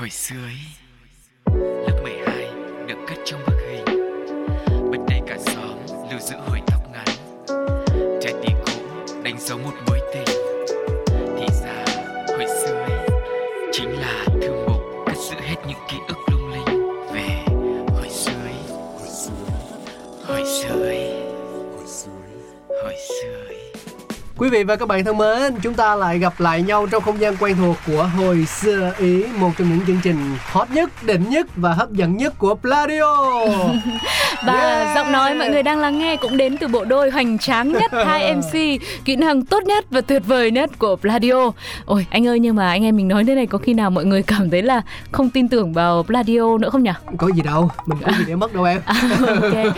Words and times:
hồi 0.00 0.10
xưa 0.10 0.36
ấy, 0.44 0.58
lớp 1.56 2.00
12 2.02 2.50
được 2.86 2.98
cất 3.08 3.18
trong 3.24 3.40
bức 3.46 3.56
hình. 3.68 3.84
Bên 4.90 5.00
đây 5.08 5.20
cả 5.26 5.38
xóm 5.38 5.78
lưu 6.10 6.20
giữ 6.20 6.36
hồi 6.36 6.60
tóc 6.66 6.82
ngắn. 6.92 7.06
Trái 8.22 8.34
tim 8.42 8.56
cũ 8.66 8.72
đánh 9.22 9.40
dấu 9.40 9.58
một 9.58 9.74
mối 9.86 10.00
tình. 10.14 10.39
Quý 24.40 24.48
vị 24.48 24.64
và 24.64 24.76
các 24.76 24.88
bạn 24.88 25.04
thân 25.04 25.18
mến, 25.18 25.54
chúng 25.62 25.74
ta 25.74 25.94
lại 25.94 26.18
gặp 26.18 26.40
lại 26.40 26.62
nhau 26.62 26.86
trong 26.86 27.02
không 27.02 27.20
gian 27.20 27.36
quen 27.40 27.56
thuộc 27.56 27.76
của 27.86 28.10
Hồi 28.16 28.46
xưa 28.46 28.92
Ý, 28.98 29.24
một 29.38 29.50
trong 29.58 29.68
những 29.68 29.86
chương 29.86 30.00
trình 30.02 30.36
hot 30.44 30.70
nhất, 30.70 30.90
đỉnh 31.02 31.30
nhất 31.30 31.46
và 31.56 31.72
hấp 31.72 31.92
dẫn 31.92 32.16
nhất 32.16 32.34
của 32.38 32.54
Pladio. 32.54 33.16
Và 34.46 34.54
Yeah. 34.70 34.94
giọng 34.94 35.12
nói 35.12 35.34
mọi 35.34 35.48
người 35.50 35.62
đang 35.62 35.78
lắng 35.78 35.98
nghe 35.98 36.16
cũng 36.16 36.36
đến 36.36 36.56
từ 36.58 36.68
bộ 36.68 36.84
đôi 36.84 37.10
hoành 37.10 37.38
tráng 37.38 37.72
nhất 37.72 37.90
hai 38.06 38.34
MC, 38.34 38.80
kỹ 39.04 39.16
năng 39.16 39.44
tốt 39.44 39.62
nhất 39.62 39.84
và 39.90 40.00
tuyệt 40.00 40.22
vời 40.26 40.50
nhất 40.50 40.78
của 40.78 40.96
Pladio. 40.96 41.52
Ôi 41.84 42.06
anh 42.10 42.26
ơi 42.26 42.38
nhưng 42.38 42.56
mà 42.56 42.68
anh 42.68 42.84
em 42.84 42.96
mình 42.96 43.08
nói 43.08 43.24
thế 43.24 43.34
này 43.34 43.46
có 43.46 43.58
khi 43.58 43.74
nào 43.74 43.90
mọi 43.90 44.04
người 44.04 44.22
cảm 44.22 44.50
thấy 44.50 44.62
là 44.62 44.82
không 45.12 45.30
tin 45.30 45.48
tưởng 45.48 45.72
vào 45.72 46.02
Pladio 46.02 46.58
nữa 46.58 46.70
không 46.70 46.82
nhỉ? 46.82 46.90
Có 47.16 47.28
gì 47.36 47.42
đâu, 47.42 47.70
mình 47.86 47.98
có 48.06 48.12
gì 48.18 48.24
để 48.26 48.34
mất 48.36 48.54
đâu 48.54 48.64
em. 48.64 48.80
ok 49.26 49.74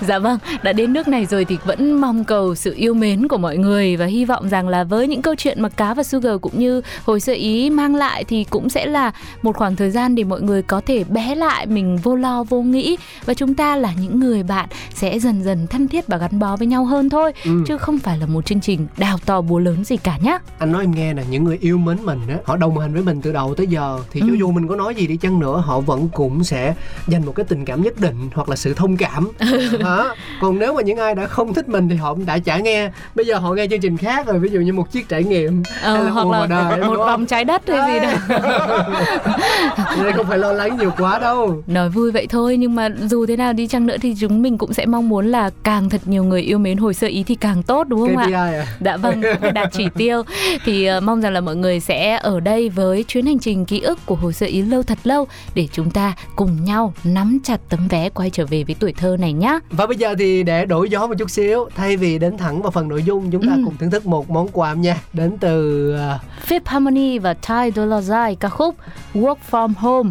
dạ 0.00 0.18
vâng 0.18 0.38
đã 0.62 0.72
đến 0.72 0.92
nước 0.92 1.08
này 1.08 1.26
rồi 1.26 1.44
thì 1.44 1.58
vẫn 1.64 1.92
mong 1.92 2.24
cầu 2.24 2.54
sự 2.54 2.74
yêu 2.76 2.94
mến 2.94 3.28
của 3.28 3.38
mọi 3.38 3.56
người 3.56 3.96
và 3.96 4.06
hy 4.06 4.24
vọng 4.24 4.48
rằng 4.48 4.68
là 4.68 4.84
với 4.84 5.08
những 5.08 5.22
câu 5.22 5.34
chuyện 5.34 5.62
mà 5.62 5.68
cá 5.68 5.94
và 5.94 6.02
sugar 6.02 6.40
cũng 6.40 6.58
như 6.58 6.80
hồi 7.04 7.20
sơ 7.20 7.32
ý 7.32 7.70
mang 7.70 7.94
lại 7.94 8.24
thì 8.24 8.44
cũng 8.44 8.68
sẽ 8.68 8.86
là 8.86 9.12
một 9.42 9.56
khoảng 9.56 9.76
thời 9.76 9.90
gian 9.90 10.14
để 10.14 10.24
mọi 10.24 10.40
người 10.40 10.62
có 10.62 10.80
thể 10.86 11.04
bé 11.04 11.34
lại 11.34 11.66
mình 11.66 11.96
vô 12.02 12.16
lo 12.16 12.44
vô 12.44 12.62
nghĩ 12.62 12.96
và 13.26 13.34
chúng 13.34 13.54
ta 13.54 13.76
là 13.76 13.92
những 14.04 14.20
người 14.20 14.42
bạn 14.42 14.68
sẽ 14.94 15.18
dần 15.18 15.42
dần 15.44 15.66
thân 15.66 15.88
thiết 15.88 16.06
và 16.06 16.16
gắn 16.16 16.38
bó 16.38 16.56
với 16.56 16.66
nhau 16.66 16.84
hơn 16.84 17.10
thôi 17.10 17.32
Ừ. 17.44 17.50
chứ 17.66 17.78
không 17.78 17.98
phải 17.98 18.18
là 18.18 18.26
một 18.26 18.46
chương 18.46 18.60
trình 18.60 18.86
đào 18.96 19.18
to 19.26 19.40
búa 19.40 19.58
lớn 19.58 19.84
gì 19.84 19.96
cả 19.96 20.18
nhá 20.22 20.38
Anh 20.58 20.72
nói 20.72 20.82
em 20.82 20.90
nghe 20.94 21.14
nè, 21.14 21.22
những 21.30 21.44
người 21.44 21.58
yêu 21.60 21.78
mến 21.78 21.96
mình 22.04 22.20
á, 22.28 22.36
họ 22.44 22.56
đồng 22.56 22.78
hành 22.78 22.92
với 22.94 23.02
mình 23.02 23.20
từ 23.22 23.32
đầu 23.32 23.54
tới 23.54 23.66
giờ 23.66 23.98
thì 24.12 24.20
cho 24.20 24.26
Ừ. 24.26 24.34
dù 24.34 24.50
mình 24.52 24.68
có 24.68 24.76
nói 24.76 24.94
gì 24.94 25.06
đi 25.06 25.16
chăng 25.16 25.38
nữa, 25.40 25.62
họ 25.66 25.80
vẫn 25.80 26.08
cũng 26.08 26.44
sẽ 26.44 26.74
dành 27.06 27.26
một 27.26 27.32
cái 27.34 27.44
tình 27.48 27.64
cảm 27.64 27.82
nhất 27.82 28.00
định 28.00 28.16
hoặc 28.34 28.48
là 28.48 28.56
sự 28.56 28.74
thông 28.74 28.96
cảm. 28.96 29.28
Hả? 29.84 30.04
Còn 30.40 30.58
nếu 30.58 30.74
mà 30.74 30.82
những 30.82 30.98
ai 30.98 31.14
đã 31.14 31.26
không 31.26 31.54
thích 31.54 31.68
mình 31.68 31.88
thì 31.88 31.96
họ 31.96 32.14
cũng 32.14 32.26
đã 32.26 32.38
chả 32.38 32.58
nghe. 32.58 32.90
Bây 33.14 33.26
giờ 33.26 33.38
họ 33.38 33.52
nghe 33.54 33.66
chương 33.70 33.80
trình 33.80 33.96
khác 33.96 34.26
rồi, 34.26 34.38
ví 34.38 34.48
dụ 34.50 34.60
như 34.60 34.72
một 34.72 34.90
chiếc 34.92 35.08
trải 35.08 35.24
nghiệm 35.24 35.62
ờ, 35.82 35.94
hay 35.94 36.04
là 36.04 36.10
hoặc 36.10 36.30
là 36.40 36.46
đời, 36.46 36.84
một 36.84 36.96
vòng 36.96 37.26
trái 37.26 37.44
đất 37.44 37.62
hay 37.68 37.92
gì 37.92 38.00
đó 38.06 38.38
Nên 40.02 40.12
không 40.16 40.26
phải 40.26 40.38
lo 40.38 40.52
lắng 40.52 40.76
nhiều 40.78 40.90
quá 40.98 41.18
đâu. 41.18 41.62
nói 41.66 41.88
vui 41.90 42.10
vậy 42.12 42.26
thôi 42.26 42.56
nhưng 42.56 42.74
mà 42.74 42.88
dù 43.02 43.26
thế 43.26 43.36
nào 43.36 43.52
đi 43.52 43.66
chăng 43.66 43.86
nữa 43.86 43.93
thì 44.00 44.14
chúng 44.20 44.42
mình 44.42 44.58
cũng 44.58 44.72
sẽ 44.72 44.86
mong 44.86 45.08
muốn 45.08 45.26
là 45.26 45.50
càng 45.62 45.90
thật 45.90 46.00
nhiều 46.04 46.24
người 46.24 46.42
yêu 46.42 46.58
mến 46.58 46.78
hồi 46.78 46.94
sơ 46.94 47.06
ý 47.06 47.22
thì 47.22 47.34
càng 47.34 47.62
tốt 47.62 47.88
đúng 47.88 48.00
không 48.00 48.16
KPI 48.24 48.32
ạ? 48.32 48.44
à. 48.44 48.66
Dạ 48.80 48.96
vâng, 48.96 49.22
phải 49.40 49.52
đạt 49.54 49.68
chỉ 49.72 49.84
tiêu 49.94 50.22
thì 50.64 50.84
ờ, 50.86 51.00
mong 51.00 51.20
rằng 51.20 51.32
là 51.32 51.40
mọi 51.40 51.56
người 51.56 51.80
sẽ 51.80 52.16
ở 52.22 52.40
đây 52.40 52.68
với 52.68 53.02
chuyến 53.08 53.26
hành 53.26 53.38
trình 53.38 53.64
ký 53.64 53.80
ức 53.80 53.98
của 54.06 54.14
hồi 54.14 54.32
sơ 54.32 54.46
ý 54.46 54.62
lâu 54.62 54.82
thật 54.82 54.98
lâu 55.04 55.26
để 55.54 55.68
chúng 55.72 55.90
ta 55.90 56.12
cùng 56.36 56.64
nhau 56.64 56.92
nắm 57.04 57.38
chặt 57.44 57.60
tấm 57.68 57.88
vé 57.88 58.08
quay 58.10 58.30
trở 58.30 58.46
về 58.46 58.64
với 58.64 58.74
tuổi 58.78 58.92
thơ 58.92 59.16
này 59.20 59.32
nhá. 59.32 59.58
Và 59.70 59.86
bây 59.86 59.96
giờ 59.96 60.14
thì 60.18 60.42
để 60.42 60.64
đổi 60.66 60.88
gió 60.90 61.06
một 61.06 61.14
chút 61.18 61.30
xíu 61.30 61.68
Thay 61.76 61.96
vì 61.96 62.18
đến 62.18 62.36
thẳng 62.38 62.62
vào 62.62 62.70
phần 62.70 62.88
nội 62.88 63.02
dung 63.02 63.30
Chúng 63.30 63.42
ta 63.46 63.52
Ừ. 63.54 63.60
cùng 63.64 63.74
thưởng 63.78 63.90
thức 63.90 64.06
một 64.06 64.30
món 64.30 64.48
quà 64.52 64.74
nha 64.74 64.96
Đến 65.12 65.32
từ 65.40 65.92
à, 65.96 66.18
Fifth 66.48 66.60
Harmony 66.64 67.18
và 67.18 67.34
Ty 67.34 67.70
Dolla 67.76 68.00
Sign 68.02 68.36
ca 68.40 68.48
khúc 68.48 68.74
Work 69.14 69.36
From 69.50 69.72
Home. 69.78 70.10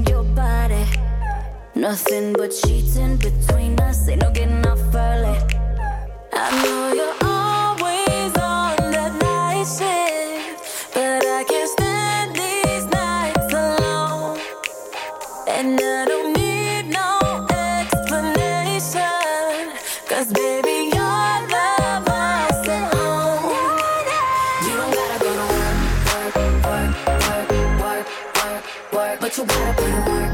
Nothing 1.81 2.33
but 2.33 2.53
sheets 2.53 2.95
in 2.95 3.17
between 3.17 3.79
us. 3.79 4.07
Ain't 4.07 4.21
no 4.21 4.29
getting 4.29 4.63
off 4.67 4.93
early. 4.93 5.35
I 6.31 6.61
know 6.61 6.93
you're 6.93 7.17
always 7.27 8.37
on 8.37 8.77
that 8.93 9.13
night 9.19 9.65
shift, 9.65 10.93
but 10.93 11.25
I 11.25 11.43
can't 11.43 11.69
stand 11.71 12.35
these 12.35 12.85
nights 12.85 13.51
alone. 13.51 14.37
And 15.47 15.81
I 15.81 16.05
don't 16.05 16.33
need 16.37 16.83
no 16.93 17.47
explanation. 17.49 19.01
Cause 20.07 20.31
baby, 20.31 20.93
you're 20.93 21.39
the 21.49 22.03
boss 22.05 22.67
at 22.77 22.93
home. 22.93 23.57
You 24.67 24.73
don't 24.77 24.93
gotta 24.93 25.17
go 25.17 25.31
to 25.33 25.45
work, 25.49 25.77
work, 26.13 26.35
work, 26.63 26.93
work, 27.81 28.05
work, 28.37 28.93
work. 28.93 29.19
But 29.19 29.35
you 29.35 29.45
gotta 29.45 29.73
put 29.81 29.93
work, 30.05 30.33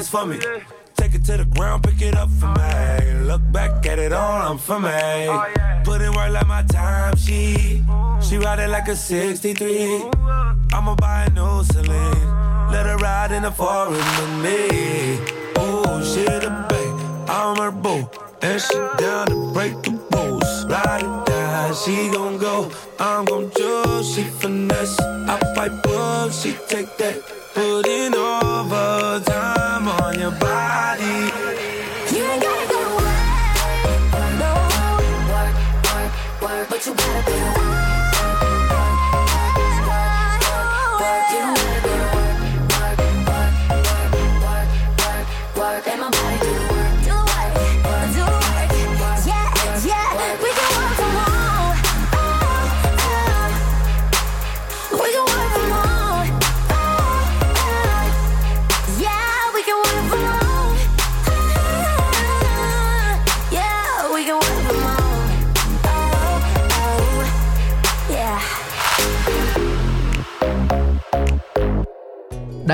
hands 0.00 0.08
for 0.08 0.26
me. 0.26 0.38
Take 0.96 1.14
it 1.14 1.24
to 1.24 1.36
the 1.36 1.44
ground, 1.44 1.82
pick 1.82 2.00
it 2.00 2.14
up 2.14 2.30
for 2.30 2.46
me. 2.46 3.24
Look 3.24 3.42
back 3.52 3.86
at 3.86 3.98
it 3.98 4.12
all, 4.12 4.50
I'm 4.50 4.58
for 4.58 4.80
me. 4.80 4.90
Put 5.84 6.00
in 6.00 6.12
work 6.12 6.32
like 6.32 6.46
my 6.46 6.62
time 6.62 7.16
she 7.16 7.84
She 8.22 8.36
ride 8.38 8.60
it 8.60 8.68
like 8.68 8.88
a 8.88 8.96
63. 8.96 10.04
I'ma 10.72 10.94
buy 10.94 11.24
a 11.24 11.30
new 11.30 11.64
Celine. 11.64 12.70
Let 12.72 12.86
her 12.86 12.96
ride 12.96 13.32
in 13.32 13.42
the 13.42 13.50
foreign 13.50 13.92
with 13.92 14.34
me. 14.44 15.18
Oh, 15.56 16.02
she 16.02 16.24
the 16.24 16.50
babe, 16.70 17.28
I'm 17.28 17.56
her 17.56 17.70
boo. 17.70 18.08
And 18.42 18.60
she 18.60 18.76
down 18.98 19.26
to 19.26 19.52
break 19.52 19.74
the 19.82 19.92
rules. 20.12 20.64
Ride 20.66 21.02
it 21.02 21.26
down, 21.26 21.74
she 21.74 22.10
gon' 22.10 22.38
go. 22.38 22.70
I'm 22.98 23.24
gon' 23.26 23.50
choose, 23.50 24.14
she 24.14 24.22
finesse. 24.22 24.98
I 25.00 25.38
fight 25.54 25.86
up, 25.86 26.32
she 26.32 26.52
take 26.68 26.96
that. 26.98 27.39
Put 27.60 27.86
in 27.88 28.14
overtime 28.14 29.86
on 29.86 30.18
your 30.18 30.30
body. 30.30 31.04
You 32.10 32.24
ain't 32.24 32.42
gotta 32.42 32.66
go 32.72 32.80
work. 32.96 34.10
Work, 35.28 36.40
work, 36.40 36.68
but 36.70 36.86
you 36.86 36.94
gotta 36.94 37.30
be 37.30 37.32
work, 37.32 37.69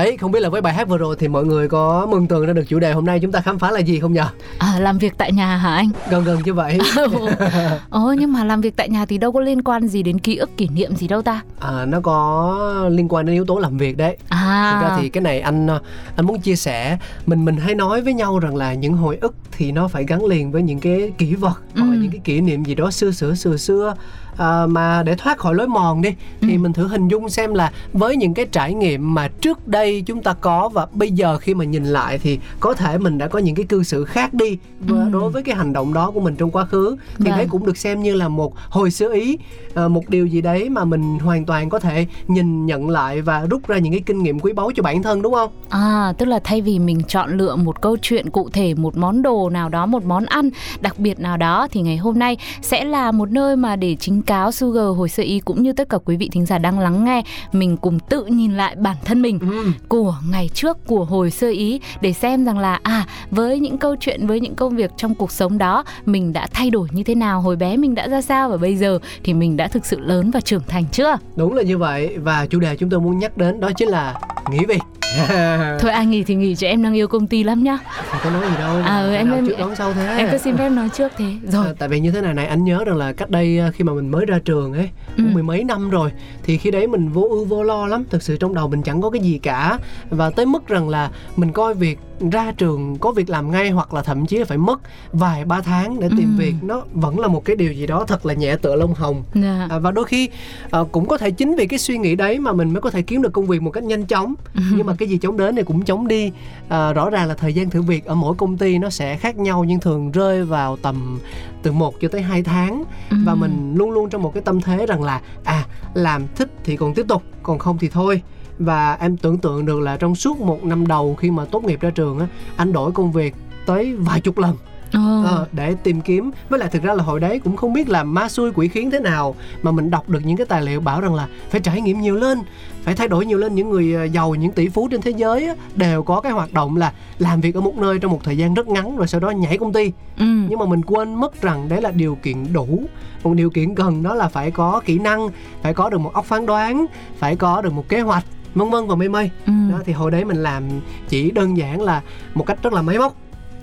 đấy 0.07 0.17
không 0.17 0.31
biết 0.31 0.39
là 0.39 0.49
với 0.49 0.61
bài 0.61 0.73
hát 0.73 0.87
vừa 0.87 0.97
rồi 0.97 1.15
thì 1.19 1.27
mọi 1.27 1.45
người 1.45 1.67
có 1.67 2.05
mường 2.09 2.27
tượng 2.27 2.45
ra 2.45 2.53
được 2.53 2.63
chủ 2.67 2.79
đề 2.79 2.93
hôm 2.93 3.05
nay 3.05 3.19
chúng 3.19 3.31
ta 3.31 3.41
khám 3.41 3.59
phá 3.59 3.71
là 3.71 3.79
gì 3.79 3.99
không 3.99 4.13
nhờ 4.13 4.25
À, 4.59 4.79
làm 4.79 4.97
việc 4.97 5.13
tại 5.17 5.31
nhà 5.31 5.57
hả 5.57 5.75
anh? 5.75 5.89
gần 6.09 6.23
gần 6.23 6.41
như 6.45 6.53
vậy 6.53 6.77
Ồ 7.89 8.13
nhưng 8.19 8.33
mà 8.33 8.43
làm 8.43 8.61
việc 8.61 8.75
tại 8.75 8.89
nhà 8.89 9.05
thì 9.05 9.17
đâu 9.17 9.31
có 9.31 9.39
liên 9.39 9.61
quan 9.63 9.87
gì 9.87 10.03
đến 10.03 10.19
ký 10.19 10.35
ức 10.35 10.57
kỷ 10.57 10.67
niệm 10.67 10.95
gì 10.95 11.07
đâu 11.07 11.21
ta? 11.21 11.41
à, 11.59 11.85
nó 11.85 11.99
có 12.01 12.87
liên 12.91 13.07
quan 13.09 13.25
đến 13.25 13.33
yếu 13.35 13.45
tố 13.45 13.59
làm 13.59 13.77
việc 13.77 13.97
đấy 13.97 14.17
À. 14.29 14.71
thực 14.81 14.87
ra 14.87 14.97
thì 15.01 15.09
cái 15.09 15.21
này 15.21 15.39
anh 15.39 15.67
anh 16.15 16.25
muốn 16.25 16.39
chia 16.41 16.55
sẻ 16.55 16.97
mình 17.25 17.45
mình 17.45 17.57
hay 17.57 17.75
nói 17.75 18.01
với 18.01 18.13
nhau 18.13 18.39
rằng 18.39 18.55
là 18.55 18.73
những 18.73 18.93
hồi 18.93 19.17
ức 19.21 19.35
thì 19.57 19.71
nó 19.71 19.87
phải 19.87 20.05
gắn 20.07 20.25
liền 20.25 20.51
với 20.51 20.61
những 20.61 20.79
cái 20.79 21.11
kỷ 21.17 21.35
vật 21.35 21.61
hoặc 21.75 21.85
là 21.85 21.91
Ừ. 21.93 21.97
những 22.01 22.11
cái 22.11 22.21
kỷ 22.23 22.41
niệm 22.41 22.63
gì 22.65 22.75
đó 22.75 22.91
xưa 22.91 23.11
xưa 23.11 23.33
xưa 23.35 23.57
xưa 23.57 23.93
à, 24.37 24.65
mà 24.67 25.03
để 25.03 25.15
thoát 25.15 25.37
khỏi 25.37 25.55
lối 25.55 25.67
mòn 25.67 26.01
đi 26.01 26.09
thì 26.41 26.53
Ừ. 26.55 26.59
mình 26.59 26.73
thử 26.73 26.87
hình 26.87 27.07
dung 27.07 27.29
xem 27.29 27.53
là 27.53 27.71
với 27.93 28.15
những 28.15 28.33
cái 28.33 28.45
trải 28.51 28.73
nghiệm 28.73 29.13
mà 29.13 29.27
trước 29.27 29.67
đây 29.67 30.03
chúng 30.05 30.23
ta 30.23 30.33
có 30.33 30.69
và 30.69 30.87
bây 30.91 31.11
giờ 31.11 31.37
khi 31.37 31.53
mà 31.53 31.65
nhìn 31.65 31.83
lại 31.85 32.17
thì 32.23 32.39
có 32.59 32.73
thể 32.73 32.97
mình 32.97 33.17
đã 33.17 33.27
có 33.27 33.39
những 33.39 33.55
cái 33.55 33.65
cư 33.65 33.83
xử 33.83 34.05
khác 34.05 34.33
đi 34.33 34.57
Ừ. 34.89 34.95
đối 35.11 35.29
với 35.31 35.43
cái 35.43 35.55
hành 35.55 35.73
động 35.73 35.93
đó 35.93 36.11
của 36.11 36.19
mình 36.19 36.35
trong 36.35 36.51
quá 36.51 36.65
khứ 36.65 36.95
thì 37.17 37.25
Vâng. 37.29 37.37
đấy 37.37 37.47
cũng 37.49 37.65
được 37.65 37.77
xem 37.77 38.03
như 38.03 38.13
là 38.15 38.27
một 38.27 38.53
hồi 38.69 38.91
xưa 38.91 39.13
ý 39.13 39.37
à, 39.75 39.87
một 39.87 40.09
điều 40.09 40.25
gì 40.27 40.41
đấy 40.41 40.69
mà 40.69 40.85
mình 40.85 41.19
hoàn 41.19 41.45
toàn 41.45 41.69
có 41.69 41.79
thể 41.79 42.07
nhìn 42.27 42.65
nhận 42.65 42.89
lại 42.89 43.21
và 43.21 43.45
rút 43.49 43.67
ra 43.67 43.77
những 43.77 43.93
cái 43.93 44.01
kinh 44.05 44.23
nghiệm 44.23 44.39
quý 44.39 44.53
báu 44.53 44.71
cho 44.75 44.83
bản 44.83 45.03
thân 45.03 45.21
đúng 45.21 45.33
không 45.33 45.51
À, 45.69 46.13
tức 46.17 46.25
là 46.25 46.39
thay 46.43 46.61
vì 46.61 46.79
mình 46.79 47.01
chọn 47.07 47.37
lựa 47.37 47.55
một 47.55 47.81
câu 47.81 47.97
chuyện 48.01 48.29
cụ 48.29 48.49
thể, 48.49 48.73
một 48.73 48.97
món 48.97 49.21
đồ 49.21 49.49
nào 49.49 49.69
đó, 49.69 49.85
một 49.85 50.05
món 50.05 50.25
ăn 50.25 50.49
đặc 50.81 50.99
biệt 50.99 51.19
nào 51.19 51.37
đó 51.37 51.67
thì 51.71 51.81
ngày 51.81 51.97
hôm 51.97 52.19
nay 52.19 52.37
sẽ 52.61 52.83
là 52.83 53.11
một 53.11 53.29
nơi 53.31 53.55
mà 53.55 53.75
để 53.75 53.95
chính 53.99 54.21
cáo 54.27 54.51
Sugar 54.51 54.97
hồi 54.97 55.09
sơ 55.09 55.23
ý 55.23 55.39
cũng 55.39 55.63
như 55.63 55.73
tất 55.73 55.89
cả 55.89 55.97
quý 56.05 56.17
vị 56.17 56.29
thính 56.31 56.45
giả 56.45 56.57
đang 56.57 56.79
lắng 56.79 57.03
nghe 57.03 57.21
mình 57.51 57.77
cùng 57.77 57.99
tự 57.99 58.25
nhìn 58.25 58.53
lại 58.53 58.75
bản 58.75 58.95
thân 59.05 59.21
mình 59.21 59.39
ừ. 59.39 59.71
của 59.87 60.15
ngày 60.31 60.49
trước 60.53 60.77
của 60.87 61.05
hồi 61.05 61.31
sơ 61.31 61.49
ý 61.49 61.81
để 62.01 62.13
xem 62.13 62.45
rằng 62.45 62.59
là 62.59 62.79
à 62.83 63.05
với 63.31 63.59
những 63.59 63.77
câu 63.77 63.95
chuyện 63.99 64.27
với 64.27 64.39
những 64.39 64.55
công 64.55 64.75
việc 64.75 64.91
trong 64.97 65.15
cuộc 65.15 65.31
sống 65.31 65.57
đó 65.57 65.83
mình 66.05 66.33
đã 66.33 66.47
thay 66.53 66.69
đổi 66.69 66.87
như 66.91 67.03
thế 67.03 67.15
nào 67.15 67.41
hồi 67.41 67.55
bé 67.55 67.77
mình 67.77 67.95
đã 67.95 68.07
ra 68.07 68.21
sao 68.21 68.49
và 68.49 68.57
bây 68.57 68.75
giờ 68.75 68.99
thì 69.23 69.33
mình 69.33 69.57
đã 69.57 69.67
thực 69.67 69.85
sự 69.85 69.99
lớn 69.99 70.31
và 70.31 70.41
trưởng 70.41 70.63
thành 70.67 70.83
chưa? 70.91 71.17
Đúng 71.35 71.53
là 71.53 71.63
như 71.63 71.77
vậy. 71.77 72.17
Và 72.17 72.45
chủ 72.49 72.59
đề 72.59 72.75
chúng 72.75 72.89
tôi 72.89 72.99
muốn 72.99 73.19
nhắc 73.19 73.37
đến 73.37 73.59
đó 73.59 73.69
chính 73.77 73.89
là 73.89 74.19
nghỉ 74.51 74.65
việc 74.65 74.81
thôi 75.79 75.91
ai 75.91 76.05
nghỉ 76.05 76.23
thì 76.23 76.35
nghỉ 76.35 76.55
cho 76.55 76.67
em 76.67 76.83
đang 76.83 76.93
yêu 76.93 77.07
công 77.07 77.27
ty 77.27 77.43
lắm 77.43 77.63
nhá. 77.63 77.77
Không 78.09 78.19
có 78.23 78.29
nói 78.29 78.49
gì 78.49 78.55
đâu 78.59 78.81
À, 78.83 79.01
ừ, 79.01 79.13
em- 79.13 79.31
em- 79.31 79.47
trước 79.47 79.55
đón 79.59 79.75
sau 79.75 79.93
thế. 79.93 80.17
em 80.17 80.27
cứ 80.31 80.37
xin 80.37 80.57
phép 80.57 80.69
nói 80.69 80.89
trước 80.97 81.11
thế. 81.17 81.25
Rồi. 81.51 81.65
À, 81.67 81.73
tại 81.79 81.89
vì 81.89 81.99
như 81.99 82.11
thế 82.11 82.21
này 82.21 82.33
này 82.33 82.45
anh 82.45 82.63
nhớ 82.63 82.83
rằng 82.85 82.97
là 82.97 83.13
cách 83.13 83.29
đây 83.29 83.59
à, 83.59 83.71
khi 83.73 83.83
mà 83.83 83.93
mình 83.93 84.11
mới 84.11 84.25
ra 84.25 84.39
trường 84.45 84.73
ấy 84.73 84.89
Ừ. 85.17 85.23
cũng 85.23 85.33
mười 85.33 85.43
mấy 85.43 85.63
năm 85.63 85.89
rồi 85.89 86.11
thì 86.43 86.57
khi 86.57 86.71
đấy 86.71 86.87
mình 86.87 87.09
vô 87.09 87.21
ưu 87.29 87.45
vô 87.45 87.63
lo 87.63 87.87
lắm. 87.87 88.03
Thực 88.09 88.23
sự 88.23 88.37
trong 88.37 88.53
đầu 88.53 88.67
mình 88.67 88.81
chẳng 88.83 89.01
có 89.01 89.09
cái 89.09 89.21
gì 89.21 89.39
cả. 89.43 89.77
Và 90.09 90.29
tới 90.29 90.45
mức 90.45 90.67
rằng 90.67 90.89
là 90.89 91.09
mình 91.35 91.51
coi 91.53 91.73
việc 91.73 91.99
ra 92.31 92.51
trường 92.57 92.97
có 92.97 93.11
việc 93.11 93.29
làm 93.29 93.51
ngay 93.51 93.69
hoặc 93.69 93.93
là 93.93 94.01
thậm 94.01 94.25
chí 94.25 94.37
là 94.37 94.45
phải 94.45 94.57
mất 94.57 94.79
vài 95.13 95.45
ba 95.45 95.61
tháng 95.61 95.99
để 95.99 96.09
tìm 96.17 96.27
Ừ. 96.37 96.39
việc 96.39 96.55
nó 96.61 96.83
vẫn 96.93 97.19
là 97.19 97.27
một 97.27 97.45
cái 97.45 97.55
điều 97.55 97.73
gì 97.73 97.87
đó 97.87 98.05
thật 98.07 98.25
là 98.25 98.33
nhẹ 98.33 98.55
tựa 98.55 98.75
lông 98.75 98.93
hồng 98.93 99.23
dạ. 99.33 99.67
À, 99.69 99.79
và 99.79 99.91
đôi 99.91 100.05
khi 100.05 100.29
à, 100.71 100.79
cũng 100.91 101.05
có 101.07 101.17
thể 101.17 101.31
chính 101.31 101.55
vì 101.55 101.67
cái 101.67 101.79
suy 101.79 101.97
nghĩ 101.97 102.15
đấy 102.15 102.39
mà 102.39 102.53
mình 102.53 102.73
mới 102.73 102.81
có 102.81 102.89
thể 102.89 103.01
kiếm 103.01 103.21
được 103.21 103.33
công 103.33 103.45
việc 103.47 103.61
một 103.61 103.71
cách 103.71 103.83
nhanh 103.83 104.05
chóng 104.05 104.33
nhưng 104.75 104.85
mà 104.85 104.95
cái 104.95 105.07
gì 105.09 105.17
chống 105.17 105.37
đến 105.37 105.55
thì 105.55 105.63
cũng 105.63 105.81
chống 105.85 106.07
đi 106.07 106.31
à, 106.69 106.93
rõ 106.93 107.09
ràng 107.09 107.27
là 107.27 107.33
thời 107.33 107.53
gian 107.53 107.69
thử 107.69 107.81
việc 107.81 108.05
ở 108.05 108.15
mỗi 108.15 108.35
công 108.35 108.57
ty 108.57 108.77
nó 108.77 108.89
sẽ 108.89 109.17
khác 109.17 109.37
nhau 109.37 109.63
nhưng 109.63 109.79
thường 109.79 110.11
rơi 110.11 110.45
vào 110.45 110.77
tầm 110.77 111.19
từ 111.63 111.71
1 111.71 111.95
cho 112.01 112.07
tới 112.07 112.21
2 112.21 112.43
tháng 112.43 112.83
và 113.25 113.31
Ừm. 113.31 113.39
mình 113.39 113.73
luôn 113.77 113.91
luôn 113.91 114.09
trong 114.09 114.21
một 114.21 114.33
cái 114.33 114.43
tâm 114.43 114.61
thế 114.61 114.85
rằng 114.85 115.03
là 115.03 115.21
à 115.43 115.65
làm 115.93 116.23
thích 116.35 116.49
thì 116.63 116.77
còn 116.77 116.93
tiếp 116.93 117.05
tục 117.07 117.23
còn 117.43 117.59
không 117.59 117.77
thì 117.77 117.89
thôi 117.89 118.21
và 118.59 118.97
em 118.99 119.17
tưởng 119.17 119.37
tượng 119.37 119.65
được 119.65 119.79
là 119.79 119.97
trong 119.97 120.15
suốt 120.15 120.39
một 120.39 120.63
năm 120.63 120.87
đầu 120.87 121.15
khi 121.15 121.31
mà 121.31 121.45
tốt 121.45 121.63
nghiệp 121.63 121.81
ra 121.81 121.89
trường 121.89 122.19
á 122.19 122.27
anh 122.55 122.73
đổi 122.73 122.91
công 122.91 123.11
việc 123.11 123.35
tới 123.65 123.95
vài 123.95 124.21
chục 124.21 124.37
lần. 124.37 124.55
Ờ. 124.91 125.23
Ờ, 125.25 125.47
để 125.51 125.75
tìm 125.83 126.01
kiếm. 126.01 126.31
Với 126.49 126.59
lại 126.59 126.69
thực 126.69 126.83
ra 126.83 126.93
là 126.93 127.03
hồi 127.03 127.19
đấy 127.19 127.39
cũng 127.39 127.55
không 127.55 127.73
biết 127.73 127.89
là 127.89 128.03
ma 128.03 128.29
xui 128.29 128.51
quỷ 128.51 128.67
khiến 128.67 128.91
thế 128.91 128.99
nào 128.99 129.35
mà 129.61 129.71
mình 129.71 129.89
đọc 129.89 130.09
được 130.09 130.19
những 130.25 130.37
cái 130.37 130.45
tài 130.45 130.61
liệu 130.61 130.79
bảo 130.79 131.01
rằng 131.01 131.15
là 131.15 131.27
phải 131.49 131.61
trải 131.61 131.81
nghiệm 131.81 132.01
nhiều 132.01 132.15
lên 132.15 132.39
phải 132.83 132.95
thay 132.95 133.07
đổi 133.07 133.25
nhiều 133.25 133.37
lên. 133.37 133.55
Những 133.55 133.69
người 133.69 133.93
ờ, 133.93 134.03
giàu 134.03 134.35
những 134.35 134.51
tỷ 134.51 134.69
phú 134.69 134.87
trên 134.91 135.01
thế 135.01 135.11
giới 135.11 135.47
á, 135.47 135.55
đều 135.75 136.03
có 136.03 136.21
cái 136.21 136.31
hoạt 136.31 136.53
động 136.53 136.77
là 136.77 136.93
làm 137.19 137.41
việc 137.41 137.55
ở 137.55 137.61
một 137.61 137.77
nơi 137.77 137.99
trong 137.99 138.11
một 138.11 138.19
thời 138.23 138.37
gian 138.37 138.53
rất 138.53 138.67
ngắn 138.67 138.97
rồi 138.97 139.07
sau 139.07 139.19
đó 139.19 139.29
nhảy 139.29 139.57
công 139.57 139.73
ty. 139.73 139.91
Ừ. 140.17 140.25
nhưng 140.49 140.59
mà 140.59 140.65
mình 140.65 140.81
quên 140.81 141.15
mất 141.15 141.41
rằng 141.41 141.69
đấy 141.69 141.81
là 141.81 141.91
điều 141.91 142.15
kiện 142.15 142.53
đủ. 142.53 142.83
Một 143.23 143.33
điều 143.33 143.49
kiện 143.49 143.75
cần 143.75 144.03
đó 144.03 144.15
là 144.15 144.27
phải 144.27 144.51
có 144.51 144.81
kỹ 144.85 144.99
năng 144.99 145.29
phải 145.61 145.73
có 145.73 145.89
được 145.89 145.97
một 145.97 146.13
óc 146.13 146.25
phán 146.25 146.45
đoán 146.45 146.85
phải 147.17 147.35
có 147.35 147.61
được 147.61 147.73
một 147.73 147.89
kế 147.89 148.01
hoạch 148.01 148.25
vân 148.57 148.69
vân 148.69 148.87
và 148.87 148.95
mây 148.95 149.09
mây. 149.09 149.31
Ừ. 149.45 149.51
đó 149.71 149.79
thì 149.85 149.93
hồi 149.93 150.11
đấy 150.11 150.25
mình 150.25 150.37
làm 150.37 150.63
chỉ 151.09 151.31
đơn 151.31 151.57
giản 151.57 151.81
là 151.81 152.01
một 152.33 152.43
cách 152.43 152.57
rất 152.63 152.73
là 152.73 152.81
máy 152.81 152.97
móc. 152.97 153.15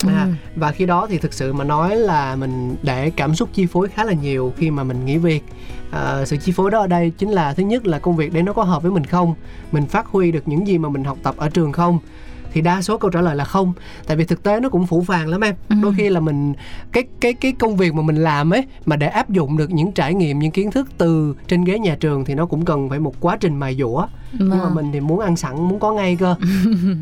À, 0.09 0.25
Ừ. 0.25 0.31
và 0.57 0.73
khi 0.73 0.87
đó 0.87 1.07
thì 1.11 1.19
thực 1.19 1.33
sự 1.33 1.53
mà 1.53 1.65
nói 1.65 1.97
là 1.97 2.37
mình 2.37 2.77
để 2.83 3.11
cảm 3.17 3.35
xúc 3.35 3.49
chi 3.53 3.67
phối 3.67 3.89
khá 3.89 4.05
là 4.05 4.13
nhiều 4.13 4.53
khi 4.57 4.71
mà 4.71 4.85
mình 4.85 5.05
nghỉ 5.05 5.17
việc. 5.17 5.45
À, 5.91 6.25
sự 6.27 6.37
chi 6.37 6.53
phối 6.53 6.71
đó 6.71 6.79
ở 6.81 6.87
đây 6.87 7.13
chính 7.19 7.31
là 7.31 7.55
thứ 7.55 7.63
nhất 7.63 7.87
là 7.87 7.99
công 7.99 8.17
việc 8.17 8.33
đấy 8.33 8.43
nó 8.43 8.53
có 8.53 8.63
hợp 8.63 8.83
với 8.83 8.93
mình 8.93 9.05
không? 9.07 9.35
Mình 9.73 9.87
phát 9.87 10.07
huy 10.07 10.33
được 10.33 10.49
những 10.49 10.67
gì 10.67 10.79
mà 10.79 10.89
mình 10.89 11.05
học 11.05 11.19
tập 11.23 11.35
ở 11.37 11.49
trường 11.49 11.73
không 11.73 11.99
thì 12.55 12.61
đa 12.61 12.83
số 12.83 12.99
câu 12.99 13.11
trả 13.11 13.21
lời 13.21 13.37
là 13.37 13.45
không 13.45 13.73
tại 14.07 14.17
vì 14.17 14.25
thực 14.25 14.43
tế 14.43 14.61
nó 14.61 14.69
cũng 14.69 14.87
phủ 14.87 15.03
phàng 15.03 15.29
lắm 15.29 15.41
em 15.41 15.55
Ừ. 15.69 15.77
đôi 15.83 15.95
khi 15.97 16.09
là 16.09 16.21
mình 16.21 16.53
cái 16.93 17.05
cái 17.21 17.33
cái 17.33 17.53
công 17.53 17.77
việc 17.77 17.95
mà 17.95 18.03
mình 18.03 18.17
làm 18.17 18.51
ấy 18.55 18.65
mà 18.87 18.97
để 18.97 19.07
áp 19.07 19.31
dụng 19.31 19.57
được 19.57 19.71
những 19.71 19.93
trải 19.93 20.15
nghiệm 20.15 20.39
những 20.39 20.51
kiến 20.51 20.71
thức 20.71 20.89
từ 20.99 21.35
trên 21.49 21.65
ghế 21.65 21.79
nhà 21.79 21.97
trường 22.01 22.25
thì 22.25 22.35
nó 22.35 22.47
cũng 22.47 22.65
cần 22.65 22.89
phải 22.89 22.99
một 22.99 23.15
quá 23.21 23.37
trình 23.41 23.57
mài 23.57 23.75
dũa 23.75 24.07
nhưng 24.39 24.51
mà 24.51 24.57
Vâng. 24.65 24.75
mình 24.75 24.91
thì 24.93 25.01
muốn 25.01 25.21
ăn 25.21 25.37
sẵn 25.37 25.69
muốn 25.69 25.79
có 25.81 25.93
ngay 25.93 26.17
cơ 26.21 26.35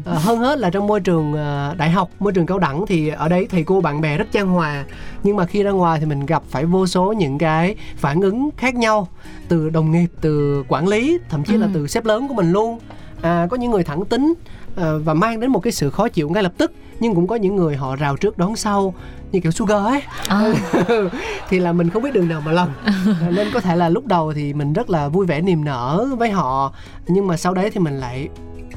à, 0.07 0.13
hơn 0.19 0.39
hết 0.39 0.59
là 0.59 0.71
trong 0.71 0.87
môi 0.87 1.01
trường 1.01 1.35
à, 1.35 1.75
đại 1.79 1.91
học 1.91 2.11
môi 2.21 2.33
trường 2.33 2.47
cao 2.47 2.59
đẳng 2.59 2.85
thì 2.89 3.09
ở 3.09 3.29
đấy 3.29 3.47
thầy 3.51 3.65
cô 3.65 3.81
bạn 3.81 4.01
bè 4.01 4.19
rất 4.19 4.27
chan 4.33 4.47
hòa 4.47 4.85
nhưng 5.23 5.37
mà 5.37 5.47
khi 5.47 5.63
ra 5.63 5.71
ngoài 5.71 6.01
thì 6.01 6.07
mình 6.07 6.27
gặp 6.27 6.43
phải 6.49 6.65
vô 6.65 6.87
số 6.87 7.13
những 7.13 7.39
cái 7.39 7.77
phản 7.97 8.21
ứng 8.21 8.51
khác 8.57 8.75
nhau 8.75 9.09
từ 9.49 9.71
đồng 9.71 9.91
nghiệp 9.93 10.07
từ 10.21 10.65
quản 10.69 10.89
lý 10.89 11.19
thậm 11.29 11.45
chí 11.45 11.57
là 11.57 11.67
Ừ. 11.67 11.71
từ 11.75 11.87
sếp 11.87 12.05
lớn 12.05 12.29
của 12.29 12.35
mình 12.35 12.53
luôn 12.53 12.79
à, 13.23 13.47
có 13.51 13.57
những 13.57 13.71
người 13.71 13.85
thẳng 13.85 14.05
tính 14.05 14.35
và 14.77 15.15
mang 15.15 15.41
đến 15.41 15.51
một 15.51 15.61
cái 15.61 15.73
sự 15.73 15.91
khó 15.91 16.09
chịu 16.09 16.29
ngay 16.31 16.43
lập 16.43 16.53
tức 16.59 16.73
nhưng 17.01 17.15
cũng 17.15 17.27
có 17.27 17.37
những 17.37 17.57
người 17.57 17.77
họ 17.77 17.97
rào 17.97 18.17
trước 18.17 18.39
đón 18.39 18.57
sau 18.57 18.95
như 19.33 19.41
kiểu 19.41 19.53
sugar 19.53 19.85
ấy 19.87 20.03
À. 20.29 20.53
thì 21.49 21.59
là 21.59 21.73
mình 21.73 21.91
không 21.91 22.03
biết 22.03 22.13
đường 22.15 22.29
nào 22.29 22.41
mà 22.45 22.53
lần 22.53 22.71
À, 22.85 23.31
nên 23.31 23.49
có 23.55 23.61
thể 23.61 23.77
là 23.77 23.89
lúc 23.89 24.07
đầu 24.07 24.33
thì 24.35 24.53
mình 24.53 24.73
rất 24.73 24.91
là 24.91 25.09
vui 25.09 25.27
vẻ 25.27 25.41
niềm 25.41 25.65
nở 25.65 26.07
với 26.19 26.31
họ 26.31 26.73
nhưng 27.09 27.27
mà 27.27 27.37
sau 27.37 27.55
đấy 27.55 27.71
thì 27.71 27.81
mình 27.81 28.01
lại 28.01 28.29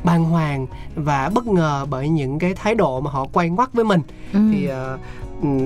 bàng 0.04 0.24
hoàng 0.26 0.68
và 0.96 1.30
bất 1.34 1.48
ngờ 1.48 1.86
bởi 1.90 2.10
những 2.10 2.40
cái 2.40 2.54
thái 2.54 2.76
độ 2.76 3.02
mà 3.02 3.12
họ 3.12 3.26
quay 3.34 3.50
ngoắt 3.50 3.74
với 3.74 3.86
mình 3.86 4.02
Ừ. 4.34 4.40
thì 4.52 4.66
ờ, 4.68 4.92
ừ, 4.92 4.98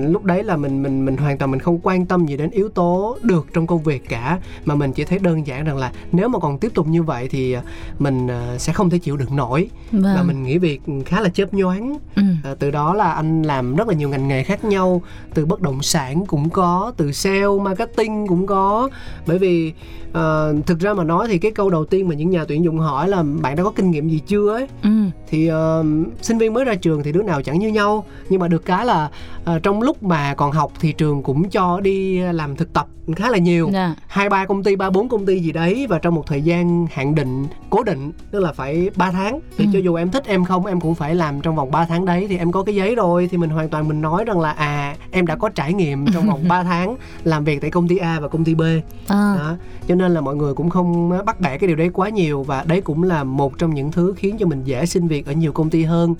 lúc 0.08 0.24
đấy 0.24 0.42
là 0.44 0.56
mình 0.56 0.82
mình 0.82 1.04
mình 1.04 1.16
hoàn 1.16 1.38
toàn 1.38 1.50
mình 1.50 1.60
không 1.60 1.78
quan 1.82 2.06
tâm 2.06 2.26
gì 2.26 2.36
đến 2.36 2.50
yếu 2.50 2.68
tố 2.68 3.16
được 3.22 3.46
trong 3.54 3.66
công 3.66 3.82
việc 3.82 4.08
cả 4.08 4.38
mà 4.64 4.74
mình 4.74 4.92
chỉ 4.92 5.04
thấy 5.04 5.18
đơn 5.18 5.46
giản 5.46 5.64
rằng 5.64 5.76
là 5.76 5.92
nếu 6.12 6.28
mà 6.28 6.38
còn 6.38 6.58
tiếp 6.58 6.70
tục 6.74 6.86
như 6.86 7.02
vậy 7.02 7.28
thì 7.30 7.52
ờ, 7.52 7.62
mình 7.98 8.28
ờ, 8.28 8.58
sẽ 8.58 8.72
không 8.72 8.90
thể 8.90 8.98
chịu 8.98 9.16
đựng 9.16 9.36
nổi 9.36 9.68
và 9.92 10.14
Vâng. 10.14 10.26
mình 10.26 10.42
nghỉ 10.42 10.58
việc 10.58 10.80
khá 11.06 11.20
là 11.20 11.28
chớp 11.28 11.54
nhoáng 11.54 11.98
Ừ. 12.16 12.22
À, 12.44 12.54
từ 12.58 12.70
đó 12.70 12.94
là 12.94 13.12
anh 13.12 13.42
làm 13.42 13.76
rất 13.76 13.88
là 13.88 13.94
nhiều 13.94 14.08
ngành 14.08 14.28
nghề 14.28 14.42
khác 14.42 14.64
nhau 14.64 15.02
từ 15.34 15.46
bất 15.46 15.60
động 15.60 15.82
sản 15.82 16.26
cũng 16.26 16.50
có 16.50 16.92
từ 16.96 17.12
sale 17.12 17.46
marketing 17.62 18.26
cũng 18.26 18.46
có 18.46 18.88
bởi 19.26 19.38
vì 19.38 19.72
ờ, 20.12 20.54
thực 20.66 20.78
ra 20.80 20.94
mà 20.94 21.04
nói 21.04 21.26
thì 21.28 21.38
cái 21.38 21.50
câu 21.50 21.70
đầu 21.70 21.84
tiên 21.84 22.08
mà 22.08 22.14
những 22.14 22.30
nhà 22.30 22.44
tuyển 22.48 22.64
dụng 22.64 22.78
hỏi 22.78 23.08
là 23.08 23.22
bạn 23.42 23.56
đã 23.56 23.62
có 23.64 23.70
kinh 23.76 23.90
nghiệm 23.90 24.08
gì 24.08 24.18
chưa 24.26 24.50
ấy 24.52 24.66
Ừ. 24.82 24.90
thì 25.28 25.46
ờ, 25.46 25.84
sinh 26.22 26.38
viên 26.38 26.52
mới 26.54 26.64
ra 26.64 26.74
trường 26.74 27.02
thì 27.02 27.12
đứa 27.12 27.22
nào 27.22 27.42
chẳng 27.42 27.58
như 27.58 27.68
nhau 27.68 28.04
nhưng 28.28 28.40
mà 28.40 28.48
được 28.48 28.64
cái 28.64 28.86
là 28.86 29.10
ờ, 29.44 29.58
trong 29.62 29.82
lúc 29.82 30.02
mà 30.02 30.34
còn 30.34 30.52
học 30.52 30.72
thì 30.80 30.92
trường 30.92 31.22
cũng 31.22 31.50
cho 31.50 31.80
đi 31.80 32.18
làm 32.18 32.56
thực 32.56 32.72
tập 32.72 32.86
khá 33.16 33.30
là 33.30 33.38
nhiều 33.38 33.70
Dạ. 33.72 33.94
hai 34.06 34.28
ba 34.28 34.46
công 34.46 34.62
ty 34.62 34.76
ba 34.76 34.90
bốn 34.90 35.08
công 35.08 35.26
ty 35.26 35.38
gì 35.40 35.52
đấy 35.52 35.86
và 35.88 35.98
trong 35.98 36.14
một 36.14 36.26
thời 36.26 36.42
gian 36.42 36.86
hạn 36.92 37.14
định 37.14 37.46
cố 37.70 37.82
định 37.82 38.12
tức 38.30 38.40
là 38.40 38.52
phải 38.52 38.90
3 38.96 39.10
tháng 39.10 39.40
thì 39.58 39.64
Ừ. 39.64 39.70
cho 39.72 39.78
dù 39.78 39.94
em 39.94 40.10
thích 40.10 40.24
em 40.26 40.44
không 40.44 40.66
em 40.66 40.80
cũng 40.80 40.94
phải 40.94 41.14
làm 41.14 41.40
trong 41.40 41.56
vòng 41.56 41.70
3 41.70 41.84
tháng 41.84 42.04
đấy 42.04 42.26
thì 42.28 42.36
em 42.38 42.52
có 42.52 42.62
cái 42.62 42.74
giấy 42.74 42.94
rồi 42.94 43.28
thì 43.30 43.36
mình 43.38 43.50
hoàn 43.50 43.68
toàn 43.68 43.88
mình 43.88 44.00
nói 44.00 44.24
rằng 44.24 44.40
là 44.40 44.50
à 44.52 44.96
em 45.10 45.26
đã 45.26 45.36
có 45.36 45.48
trải 45.48 45.72
nghiệm 45.74 46.06
trong 46.14 46.26
vòng 46.28 46.48
3 46.48 46.62
tháng 46.70 46.96
làm 47.24 47.44
việc 47.44 47.60
tại 47.60 47.70
công 47.70 47.88
ty 47.88 47.96
A 47.96 48.20
và 48.20 48.28
công 48.28 48.44
ty 48.44 48.54
B 48.54 48.62
À. 49.08 49.34
đó 49.38 49.56
cho 49.88 49.94
nên 49.94 50.14
là 50.14 50.20
mọi 50.20 50.36
người 50.36 50.54
cũng 50.54 50.70
không 50.70 51.12
bắt 51.26 51.40
bẻ 51.40 51.58
cái 51.58 51.66
điều 51.68 51.76
đấy 51.76 51.90
quá 51.92 52.08
nhiều 52.08 52.42
và 52.42 52.64
đấy 52.66 52.80
cũng 52.80 53.02
là 53.02 53.24
một 53.24 53.58
trong 53.58 53.74
những 53.74 53.92
thứ 53.92 54.14
khiến 54.16 54.36
cho 54.38 54.46
mình 54.46 54.64
dễ 54.64 54.86
xin 54.86 55.08
việc 55.08 55.26
ở 55.26 55.32
nhiều 55.32 55.52
công 55.52 55.70
ty 55.70 55.84
hơn 55.84 56.14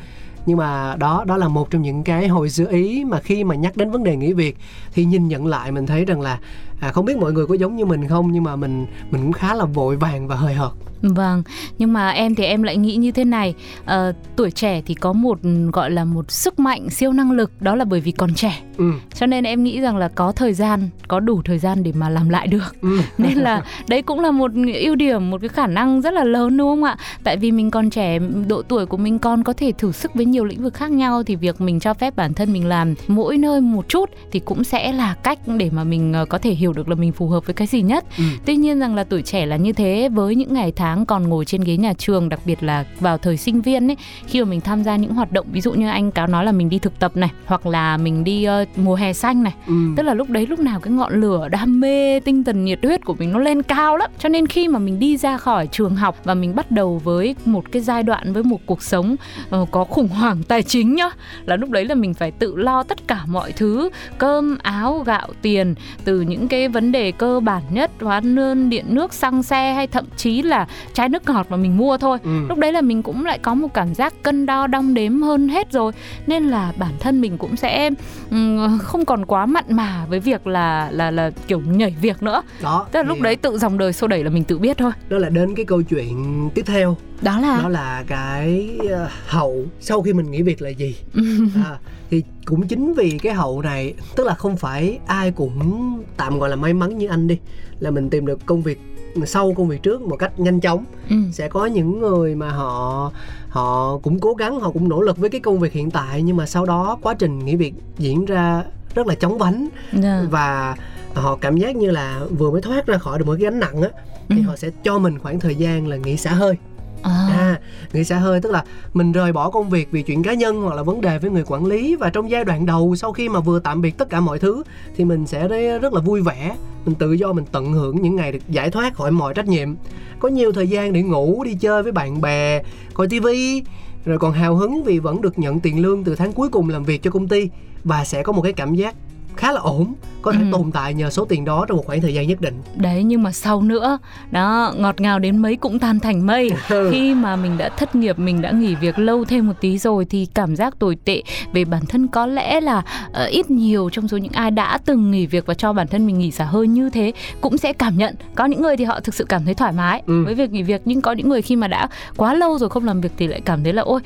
nhưng 0.47 0.57
mà 0.57 0.97
đó 0.97 1.25
đó 1.27 1.37
là 1.37 1.49
một 1.49 1.71
trong 1.71 1.83
những 1.83 2.05
cái 2.05 2.29
hồi 2.29 2.51
xưa 2.51 2.67
ý 2.71 3.05
mà 3.05 3.21
khi 3.21 3.45
mà 3.45 3.55
nhắc 3.55 3.77
đến 3.77 3.91
vấn 3.91 4.05
đề 4.05 4.17
nghỉ 4.17 4.33
việc 4.33 4.57
thì 4.93 5.05
nhìn 5.05 5.29
nhận 5.29 5.47
lại 5.47 5.73
mình 5.73 5.87
thấy 5.87 6.05
rằng 6.05 6.21
là 6.21 6.39
à, 6.81 6.93
không 6.93 7.05
biết 7.05 7.17
mọi 7.17 7.33
người 7.33 7.47
có 7.47 7.55
giống 7.55 7.77
như 7.77 7.85
mình 7.85 8.09
không 8.09 8.33
nhưng 8.33 8.45
mà 8.45 8.57
mình 8.57 8.87
mình 9.11 9.23
cũng 9.23 9.33
khá 9.33 9.55
là 9.55 9.65
vội 9.65 9.97
vàng 9.97 10.29
và 10.29 10.37
hời 10.37 10.55
hợt. 10.55 10.71
Vâng, 11.03 11.43
nhưng 11.79 11.93
mà 11.93 12.11
em 12.11 12.35
thì 12.35 12.45
em 12.45 12.63
lại 12.63 12.77
nghĩ 12.77 12.97
như 12.97 13.13
thế 13.13 13.25
này. 13.25 13.55
À, 13.85 14.13
Tuổi 14.37 14.51
trẻ 14.51 14.83
thì 14.87 14.95
có 14.95 15.13
một 15.13 15.39
gọi 15.73 15.91
là 15.91 16.05
một 16.05 16.31
sức 16.31 16.59
mạnh 16.59 16.91
siêu 16.91 17.13
năng 17.13 17.33
lực 17.33 17.53
Đó 17.61 17.75
là 17.75 17.85
bởi 17.85 18.01
vì 18.01 18.13
còn 18.13 18.35
trẻ. 18.35 18.63
Ừ. 18.79 18.93
Cho 19.15 19.27
nên 19.27 19.45
em 19.45 19.65
nghĩ 19.65 19.81
rằng 19.81 19.97
là 19.97 20.09
có 20.09 20.33
thời 20.33 20.53
gian, 20.53 20.89
có 21.09 21.21
đủ 21.21 21.43
thời 21.45 21.59
gian 21.59 21.83
để 21.83 21.93
mà 21.95 22.09
làm 22.09 22.29
lại 22.29 22.47
được. 22.47 22.75
Ừ. 22.83 23.01
Nên 23.19 23.39
là 23.39 23.65
đấy 23.89 24.03
cũng 24.03 24.21
là 24.21 24.31
một 24.31 24.51
ưu 24.75 24.95
điểm, 24.95 25.31
một 25.31 25.41
cái 25.41 25.49
khả 25.49 25.67
năng 25.67 26.01
rất 26.01 26.15
là 26.15 26.25
lớn 26.25 26.57
đúng 26.57 26.69
không 26.69 26.85
ạ? 26.85 26.97
Tại 27.25 27.37
vì 27.37 27.53
mình 27.53 27.71
còn 27.71 27.91
trẻ, 27.91 28.19
độ 28.49 28.63
tuổi 28.63 28.87
của 28.87 28.97
mình 28.97 29.19
còn 29.19 29.43
có 29.43 29.53
thể 29.53 29.73
thử 29.79 29.93
sức 29.93 30.15
với 30.15 30.25
nhiều 30.25 30.45
lĩnh 30.45 30.63
vực 30.63 30.75
khác 30.75 30.91
nhau 30.91 31.23
Thì 31.23 31.37
việc 31.37 31.61
mình 31.61 31.81
cho 31.81 31.95
phép 31.95 32.17
bản 32.17 32.35
thân 32.35 32.53
mình 32.53 32.67
làm 32.67 32.95
mỗi 33.09 33.39
nơi 33.39 33.61
một 33.61 33.89
chút 33.89 34.11
Thì 34.33 34.41
cũng 34.41 34.65
sẽ 34.65 34.93
là 34.93 35.15
cách 35.15 35.39
để 35.47 35.71
mà 35.73 35.85
mình 35.85 36.13
ờ, 36.13 36.25
có 36.25 36.39
thể 36.39 36.51
hiểu 36.51 36.70
được 36.73 36.89
là 36.89 36.95
mình 36.95 37.13
phù 37.13 37.29
hợp 37.29 37.47
với 37.47 37.55
cái 37.55 37.67
gì 37.67 37.83
nhất 37.83 38.05
Ừ. 38.19 38.25
Tuy 38.45 38.57
nhiên 38.57 38.79
rằng 38.79 38.95
là 38.95 39.05
tuổi 39.05 39.23
trẻ 39.23 39.47
là 39.47 39.57
như 39.57 39.73
thế 39.73 40.09
với 40.13 40.35
những 40.35 40.55
ngày 40.55 40.73
tháng 40.77 41.07
còn 41.07 41.29
ngồi 41.29 41.45
trên 41.45 41.61
ghế 41.65 41.77
nhà 41.77 41.93
trường 41.93 42.29
đặc 42.29 42.41
biệt 42.45 42.63
là 42.63 42.85
vào 43.01 43.19
thời 43.19 43.37
sinh 43.37 43.61
viên 43.61 43.91
ấy 43.91 43.97
khi 44.27 44.45
mà 44.45 44.51
mình 44.51 44.61
tham 44.61 44.83
gia 44.85 44.97
những 44.97 45.15
hoạt 45.15 45.33
động 45.33 45.47
ví 45.53 45.61
dụ 45.61 45.73
như 45.73 45.89
anh 45.89 46.11
cáo 46.11 46.27
nói 46.27 46.45
là 46.45 46.53
mình 46.53 46.69
đi 46.69 46.79
thực 46.79 46.99
tập 46.99 47.17
này 47.17 47.31
hoặc 47.47 47.67
là 47.67 47.97
mình 47.97 48.25
đi 48.25 48.45
ờ, 48.45 48.65
mùa 48.77 48.95
hè 48.95 49.13
xanh 49.13 49.43
này 49.43 49.55
Ừ. 49.67 49.75
tức 49.97 50.03
là 50.03 50.15
lúc 50.15 50.31
đấy 50.31 50.47
lúc 50.47 50.59
nào 50.59 50.81
cái 50.81 50.93
ngọn 50.93 51.21
lửa 51.21 51.49
đam 51.49 51.81
mê 51.81 52.21
tinh 52.21 52.45
thần 52.45 52.65
nhiệt 52.65 52.79
huyết 52.83 53.05
của 53.05 53.15
mình 53.19 53.33
nó 53.33 53.39
lên 53.39 53.63
cao 53.63 53.97
lắm 53.97 54.11
cho 54.19 54.29
nên 54.29 54.47
khi 54.47 54.69
mà 54.69 54.79
mình 54.79 54.99
đi 54.99 55.17
ra 55.17 55.37
khỏi 55.37 55.67
trường 55.67 55.97
học 55.97 56.17
và 56.25 56.35
mình 56.35 56.55
bắt 56.55 56.71
đầu 56.71 57.01
với 57.05 57.35
một 57.45 57.73
cái 57.73 57.83
giai 57.83 58.03
đoạn 58.03 58.33
với 58.33 58.43
một 58.43 58.61
cuộc 58.67 58.83
sống 58.83 59.17
ờ, 59.51 59.67
có 59.71 59.85
khủng 59.85 60.09
hoảng 60.09 60.43
tài 60.49 60.63
chính 60.63 60.95
nhá 60.95 61.11
là 61.47 61.57
lúc 61.57 61.71
đấy 61.71 61.85
là 61.85 61.95
mình 61.95 62.15
phải 62.15 62.31
tự 62.31 62.57
lo 62.57 62.83
tất 62.83 63.09
cả 63.09 63.21
mọi 63.29 63.53
thứ 63.53 63.91
cơm 64.19 64.59
áo 64.63 65.03
gạo 65.07 65.29
tiền 65.43 65.75
từ 66.05 66.21
những 66.21 66.49
cái 66.49 66.60
vấn 66.69 66.93
đề 66.93 67.13
cơ 67.13 67.41
bản 67.41 67.63
nhất 67.71 67.91
hóa 68.01 68.21
đơn 68.21 68.71
điện 68.71 68.85
nước 68.89 69.15
xăng 69.15 69.43
xe 69.43 69.73
hay 69.73 69.87
thậm 69.87 70.05
chí 70.17 70.43
là 70.43 70.67
chai 70.93 71.09
nước 71.09 71.23
ngọt 71.29 71.47
mà 71.51 71.57
mình 71.57 71.77
mua 71.77 71.97
thôi. 71.99 72.19
Ừ. 72.25 72.31
lúc 72.49 72.59
đấy 72.59 72.73
là 72.73 72.81
mình 72.81 73.03
cũng 73.03 73.25
lại 73.25 73.39
có 73.39 73.55
một 73.55 73.75
cảm 73.75 73.95
giác 73.95 74.23
cân 74.23 74.47
đo 74.47 74.67
đong 74.67 74.95
đếm 74.95 75.23
hơn 75.23 75.49
hết 75.49 75.73
rồi. 75.73 75.93
Nên 76.27 76.45
là 76.49 76.73
bản 76.77 76.93
thân 77.01 77.21
mình 77.21 77.39
cũng 77.39 77.57
sẽ 77.57 77.91
ừm, 78.31 78.79
không 78.79 79.05
còn 79.05 79.27
quá 79.27 79.47
mặn 79.47 79.65
mà 79.69 80.07
với 80.09 80.21
việc 80.21 80.47
là 80.47 80.89
là 80.93 81.11
là 81.11 81.31
kiểu 81.47 81.61
nhảy 81.61 81.95
việc 82.01 82.23
nữa. 82.23 82.43
Đó 82.63 82.87
tức 82.93 82.99
là 83.03 83.09
lúc 83.09 83.17
thì 83.17 83.23
đấy 83.25 83.37
tự 83.37 83.59
dòng 83.59 83.79
đời 83.79 83.93
xô 83.93 84.07
đẩy 84.07 84.25
là 84.25 84.31
mình 84.31 84.45
tự 84.45 84.59
biết 84.59 84.79
thôi. 84.79 84.93
đó 85.09 85.19
là 85.19 85.29
đến 85.29 85.55
cái 85.55 85.65
câu 85.65 85.83
chuyện 85.83 86.51
tiếp 86.55 86.63
theo 86.67 86.97
đó 87.23 87.41
là 87.41 87.61
đó 87.63 87.69
là 87.69 88.05
cái 88.07 88.79
ờ, 88.91 89.09
hậu 89.27 89.65
sau 89.81 90.03
khi 90.03 90.13
mình 90.13 90.31
nghỉ 90.31 90.43
việc 90.43 90.63
là 90.63 90.69
gì 90.69 90.97
à, 91.55 91.79
thì 92.11 92.23
cũng 92.45 92.67
chính 92.69 92.95
vì 92.95 93.19
cái 93.23 93.33
hậu 93.35 93.63
này 93.63 93.95
tức 94.17 94.27
là 94.27 94.35
không 94.35 94.57
phải 94.57 94.99
ai 95.07 95.31
cũng 95.31 96.03
tạm 96.17 96.39
gọi 96.39 96.49
là 96.51 96.57
may 96.57 96.75
mắn 96.75 96.99
như 96.99 97.09
anh 97.09 97.27
đi 97.29 97.39
là 97.81 97.91
mình 97.91 98.11
tìm 98.11 98.27
được 98.27 98.47
công 98.47 98.63
việc 98.63 98.81
sau 99.27 99.55
công 99.57 99.69
việc 99.69 99.83
trước 99.83 100.03
một 100.03 100.17
cách 100.17 100.41
nhanh 100.41 100.61
chóng 100.61 100.85
ừ. 101.11 101.17
sẽ 101.33 101.49
có 101.49 101.67
những 101.67 101.99
người 102.01 102.35
mà 102.35 102.51
họ 102.51 103.13
họ 103.49 103.99
cũng 104.03 104.21
cố 104.21 104.35
gắng 104.35 104.61
họ 104.61 104.71
cũng 104.71 104.89
nỗ 104.89 105.01
lực 105.01 105.17
với 105.17 105.31
cái 105.31 105.41
công 105.41 105.59
việc 105.59 105.73
hiện 105.73 105.91
tại 105.91 106.23
nhưng 106.23 106.37
mà 106.37 106.47
sau 106.47 106.65
đó 106.67 106.99
quá 107.03 107.15
trình 107.15 107.39
nghỉ 107.39 107.57
việc 107.57 107.75
diễn 107.99 108.25
ra 108.25 108.65
rất 108.95 109.07
là 109.07 109.15
chóng 109.15 109.39
vánh 109.39 109.69
Dạ. 109.93 110.23
và 110.31 110.77
họ 111.15 111.37
cảm 111.41 111.57
giác 111.57 111.77
như 111.77 111.91
là 111.91 112.21
vừa 112.39 112.51
mới 112.51 112.63
thoát 112.63 112.87
ra 112.87 112.99
khỏi 112.99 113.19
được 113.19 113.25
một 113.27 113.33
cái 113.39 113.45
gánh 113.45 113.61
nặng 113.61 113.83
á 113.83 113.89
thì 114.29 114.37
Ừ. 114.37 114.43
họ 114.43 114.57
sẽ 114.57 114.71
cho 114.85 114.99
mình 114.99 115.19
khoảng 115.19 115.41
thời 115.41 115.55
gian 115.55 115.87
là 115.87 115.97
nghỉ 115.97 116.17
xả 116.17 116.31
hơi 116.31 116.55
à. 117.03 117.27
à 117.29 117.61
nghỉ 117.93 118.05
xa 118.05 118.19
hơi, 118.19 118.41
tức 118.41 118.53
là 118.53 118.65
mình 118.95 119.13
rời 119.13 119.33
bỏ 119.33 119.51
công 119.51 119.71
việc 119.71 119.89
vì 119.91 120.03
chuyện 120.03 120.23
cá 120.23 120.35
nhân 120.35 120.63
hoặc 120.63 120.75
là 120.75 120.83
vấn 120.83 121.01
đề 121.01 121.19
với 121.19 121.31
người 121.31 121.45
quản 121.47 121.67
lý 121.67 121.97
và 121.97 122.11
trong 122.11 122.31
giai 122.31 122.45
đoạn 122.45 122.67
đầu 122.67 122.97
sau 122.97 123.13
khi 123.13 123.29
mà 123.29 123.41
vừa 123.41 123.59
tạm 123.61 123.83
biệt 123.83 123.99
tất 123.99 124.11
cả 124.11 124.21
mọi 124.21 124.39
thứ 124.39 124.63
thì 124.97 125.05
mình 125.05 125.27
sẽ 125.27 125.49
rất 125.79 125.93
là 125.93 126.01
vui 126.01 126.21
vẻ. 126.21 126.57
Mình 126.85 126.95
tự 126.95 127.13
do, 127.13 127.33
mình 127.33 127.45
tận 127.53 127.73
hưởng 127.73 128.03
những 128.03 128.17
ngày 128.17 128.33
được 128.33 128.49
giải 128.49 128.71
thoát 128.71 128.95
khỏi 128.95 129.11
mọi 129.11 129.35
trách 129.35 129.49
nhiệm. 129.49 129.75
Có 130.19 130.29
nhiều 130.29 130.53
thời 130.53 130.69
gian 130.69 130.93
để 130.93 131.03
ngủ, 131.03 131.45
đi 131.45 131.55
chơi 131.55 131.83
với 131.83 131.93
bạn 131.93 132.21
bè, 132.21 132.63
coi 132.95 133.09
tivi 133.09 133.63
rồi 134.05 134.19
còn 134.19 134.33
hào 134.33 134.57
hứng 134.57 134.83
vì 134.85 134.99
vẫn 134.99 135.21
được 135.21 135.39
nhận 135.39 135.61
tiền 135.61 135.83
lương 135.83 136.05
từ 136.05 136.15
tháng 136.15 136.33
cuối 136.33 136.49
cùng 136.49 136.71
làm 136.71 136.85
việc 136.85 137.03
cho 137.03 137.11
công 137.11 137.29
ty 137.29 137.51
và 137.85 138.05
sẽ 138.05 138.23
có 138.23 138.33
một 138.33 138.43
cái 138.43 138.53
cảm 138.53 138.75
giác 138.75 138.95
khá 139.37 139.53
là 139.53 139.61
ổn 139.61 139.95
có 140.23 140.33
thể 140.33 140.39
Ừ. 140.41 140.47
tồn 140.53 140.71
tại 140.73 140.95
nhờ 140.95 141.11
số 141.11 141.25
tiền 141.25 141.45
đó 141.45 141.65
trong 141.69 141.77
một 141.77 141.83
khoảng 141.87 142.01
thời 142.01 142.15
gian 142.15 142.27
nhất 142.29 142.41
định 142.41 142.55
đấy 142.77 143.05
nhưng 143.05 143.23
mà 143.23 143.33
sau 143.33 143.63
nữa 143.63 143.99
đó 144.31 144.75
ngọt 144.79 145.01
ngào 145.01 145.19
đến 145.19 145.37
mấy 145.39 145.57
cũng 145.57 145.79
tan 145.79 146.01
thành 146.01 146.27
mây 146.27 146.51
Ừ. 146.69 146.89
khi 146.93 147.15
mà 147.15 147.37
mình 147.37 147.59
đã 147.59 147.69
thất 147.69 147.95
nghiệp 147.95 148.19
mình 148.19 148.43
đã 148.43 148.51
nghỉ 148.51 148.75
việc 148.75 148.99
lâu 148.99 149.25
thêm 149.25 149.47
một 149.47 149.53
tí 149.61 149.79
rồi 149.79 150.05
thì 150.05 150.27
cảm 150.35 150.57
giác 150.57 150.79
tồi 150.79 150.97
tệ 151.05 151.23
về 151.53 151.65
bản 151.65 151.87
thân 151.87 152.09
có 152.09 152.27
lẽ 152.27 152.61
là 152.61 152.83
ờ, 153.13 153.25
ít 153.25 153.51
nhiều 153.51 153.91
trong 153.93 154.09
số 154.09 154.17
những 154.17 154.33
ai 154.33 154.51
đã 154.51 154.79
từng 154.85 155.11
nghỉ 155.11 155.27
việc 155.27 155.47
và 155.47 155.55
cho 155.55 155.73
bản 155.73 155.87
thân 155.87 156.07
mình 156.07 156.19
nghỉ 156.19 156.31
xả 156.31 156.45
hơi 156.45 156.69
như 156.69 156.91
thế 156.91 157.13
cũng 157.41 157.59
sẽ 157.59 157.73
cảm 157.73 157.97
nhận 157.97 158.15
có 158.35 158.45
những 158.45 158.63
người 158.63 158.77
thì 158.77 158.85
họ 158.85 159.01
thực 159.01 159.15
sự 159.15 159.25
cảm 159.29 159.45
thấy 159.45 159.55
thoải 159.55 159.73
mái 159.73 160.03
Ừ. 160.07 160.25
với 160.25 160.35
việc 160.35 160.51
nghỉ 160.51 160.63
việc 160.63 160.83
nhưng 160.85 161.01
có 161.01 161.13
những 161.13 161.29
người 161.29 161.43
khi 161.43 161.57
mà 161.57 161.69
đã 161.69 161.89
quá 162.17 162.35
lâu 162.35 162.59
rồi 162.59 162.69
không 162.71 162.85
làm 162.85 163.01
việc 163.01 163.13
thì 163.17 163.27
lại 163.27 163.41
cảm 163.45 163.63
thấy 163.65 163.73
là 163.73 163.83
ôi 163.83 164.01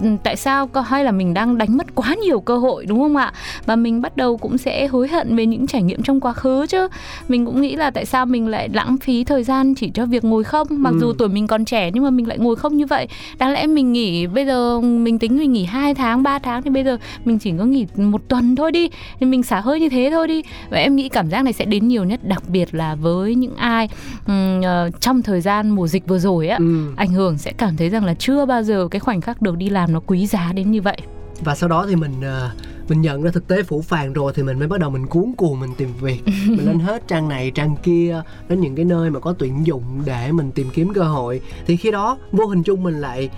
ừ, 0.00 0.06
tại 0.22 0.36
sao 0.36 0.66
có 0.66 0.80
hay 0.80 1.04
là 1.04 1.10
mình 1.12 1.34
đang 1.34 1.58
đánh 1.58 1.76
mất 1.76 1.94
quá 1.94 2.14
nhiều 2.22 2.40
cơ 2.40 2.58
hội 2.58 2.86
đúng 2.86 2.98
không 3.00 3.16
ạ 3.16 3.32
và 3.66 3.76
mình 3.76 4.00
bắt 4.02 4.16
đầu 4.16 4.36
cũng 4.36 4.58
sẽ 4.58 4.86
hối 4.86 5.08
hận 5.08 5.36
về 5.36 5.46
những 5.46 5.57
trải 5.66 5.82
nghiệm 5.82 6.02
trong 6.02 6.20
quá 6.20 6.32
khứ 6.32 6.66
chứ. 6.68 6.88
Mình 7.28 7.46
cũng 7.46 7.60
nghĩ 7.60 7.76
là 7.76 7.90
tại 7.90 8.04
sao 8.04 8.26
mình 8.26 8.48
lại 8.48 8.68
lãng 8.72 8.96
phí 8.98 9.24
thời 9.24 9.44
gian 9.44 9.74
chỉ 9.74 9.90
cho 9.94 10.06
việc 10.06 10.24
ngồi 10.24 10.44
không? 10.44 10.66
Mặc 10.70 10.90
Ừ. 10.90 10.98
dù 11.00 11.12
tuổi 11.12 11.28
mình 11.28 11.46
còn 11.46 11.64
trẻ 11.64 11.90
nhưng 11.94 12.04
mà 12.04 12.10
mình 12.10 12.28
lại 12.28 12.38
ngồi 12.38 12.56
không 12.56 12.76
như 12.76 12.86
vậy. 12.86 13.08
Đáng 13.38 13.52
lẽ 13.52 13.66
mình 13.66 13.92
nghỉ 13.92 14.26
bây 14.26 14.46
giờ 14.46 14.80
mình 14.80 15.18
tính 15.18 15.36
mình 15.38 15.52
nghỉ 15.52 15.64
2 15.64 15.94
tháng 15.94 16.22
3 16.22 16.38
tháng 16.38 16.62
thì 16.62 16.70
bây 16.70 16.84
giờ 16.84 16.96
mình 17.24 17.38
chỉ 17.38 17.52
có 17.58 17.64
nghỉ 17.64 17.86
một 17.96 18.28
tuần 18.28 18.56
thôi 18.56 18.72
đi. 18.72 18.90
Thì 19.20 19.26
mình 19.26 19.42
xả 19.42 19.60
hơi 19.60 19.80
như 19.80 19.88
thế 19.88 20.08
thôi 20.12 20.28
đi. 20.28 20.42
Và 20.70 20.78
em 20.78 20.96
nghĩ 20.96 21.08
cảm 21.08 21.28
giác 21.30 21.42
này 21.42 21.52
sẽ 21.52 21.64
đến 21.64 21.88
nhiều 21.88 22.04
nhất 22.04 22.20
đặc 22.22 22.42
biệt 22.48 22.74
là 22.74 22.94
với 22.94 23.34
những 23.34 23.56
ai 23.56 23.88
ừm, 24.26 24.60
ờ, 24.62 24.90
trong 25.00 25.22
thời 25.22 25.40
gian 25.40 25.70
mùa 25.70 25.86
dịch 25.88 26.06
vừa 26.08 26.18
rồi 26.18 26.48
á. 26.48 26.56
Ừ. 26.58 26.92
ảnh 26.96 27.08
hưởng 27.12 27.38
sẽ 27.38 27.52
cảm 27.52 27.76
thấy 27.76 27.88
rằng 27.90 28.04
là 28.04 28.14
chưa 28.18 28.46
bao 28.46 28.62
giờ 28.62 28.88
cái 28.90 29.00
khoảnh 29.00 29.20
khắc 29.20 29.42
được 29.42 29.56
đi 29.56 29.68
làm 29.70 29.92
nó 29.92 30.00
quý 30.06 30.26
giá 30.26 30.52
đến 30.54 30.70
như 30.70 30.82
vậy 30.82 30.96
và 31.44 31.54
sau 31.54 31.68
đó 31.68 31.86
thì 31.88 31.96
mình 31.96 32.20
ờ, 32.22 32.50
mình 32.88 33.00
nhận 33.00 33.22
ra 33.22 33.30
thực 33.30 33.48
tế 33.48 33.62
phủ 33.62 33.82
phàng 33.82 34.12
rồi 34.12 34.32
thì 34.34 34.42
mình 34.42 34.58
mới 34.58 34.68
bắt 34.68 34.80
đầu 34.80 34.90
mình 34.90 35.06
cuốn 35.06 35.32
cuồng 35.36 35.60
mình 35.60 35.70
tìm 35.76 35.88
việc. 36.00 36.22
Mình 36.46 36.66
lên 36.66 36.78
hết 36.78 37.08
trang 37.08 37.28
này 37.28 37.50
trang 37.50 37.76
kia 37.82 38.22
đến 38.48 38.60
những 38.60 38.76
cái 38.76 38.84
nơi 38.84 39.10
mà 39.10 39.20
có 39.20 39.34
tuyển 39.38 39.66
dụng 39.66 40.02
để 40.04 40.32
mình 40.32 40.52
tìm 40.52 40.70
kiếm 40.74 40.92
cơ 40.94 41.02
hội. 41.02 41.40
Thì 41.66 41.76
khi 41.76 41.90
đó 41.90 42.18
vô 42.32 42.46
hình 42.46 42.62
chung 42.62 42.82
mình 42.82 43.00
lại 43.00 43.30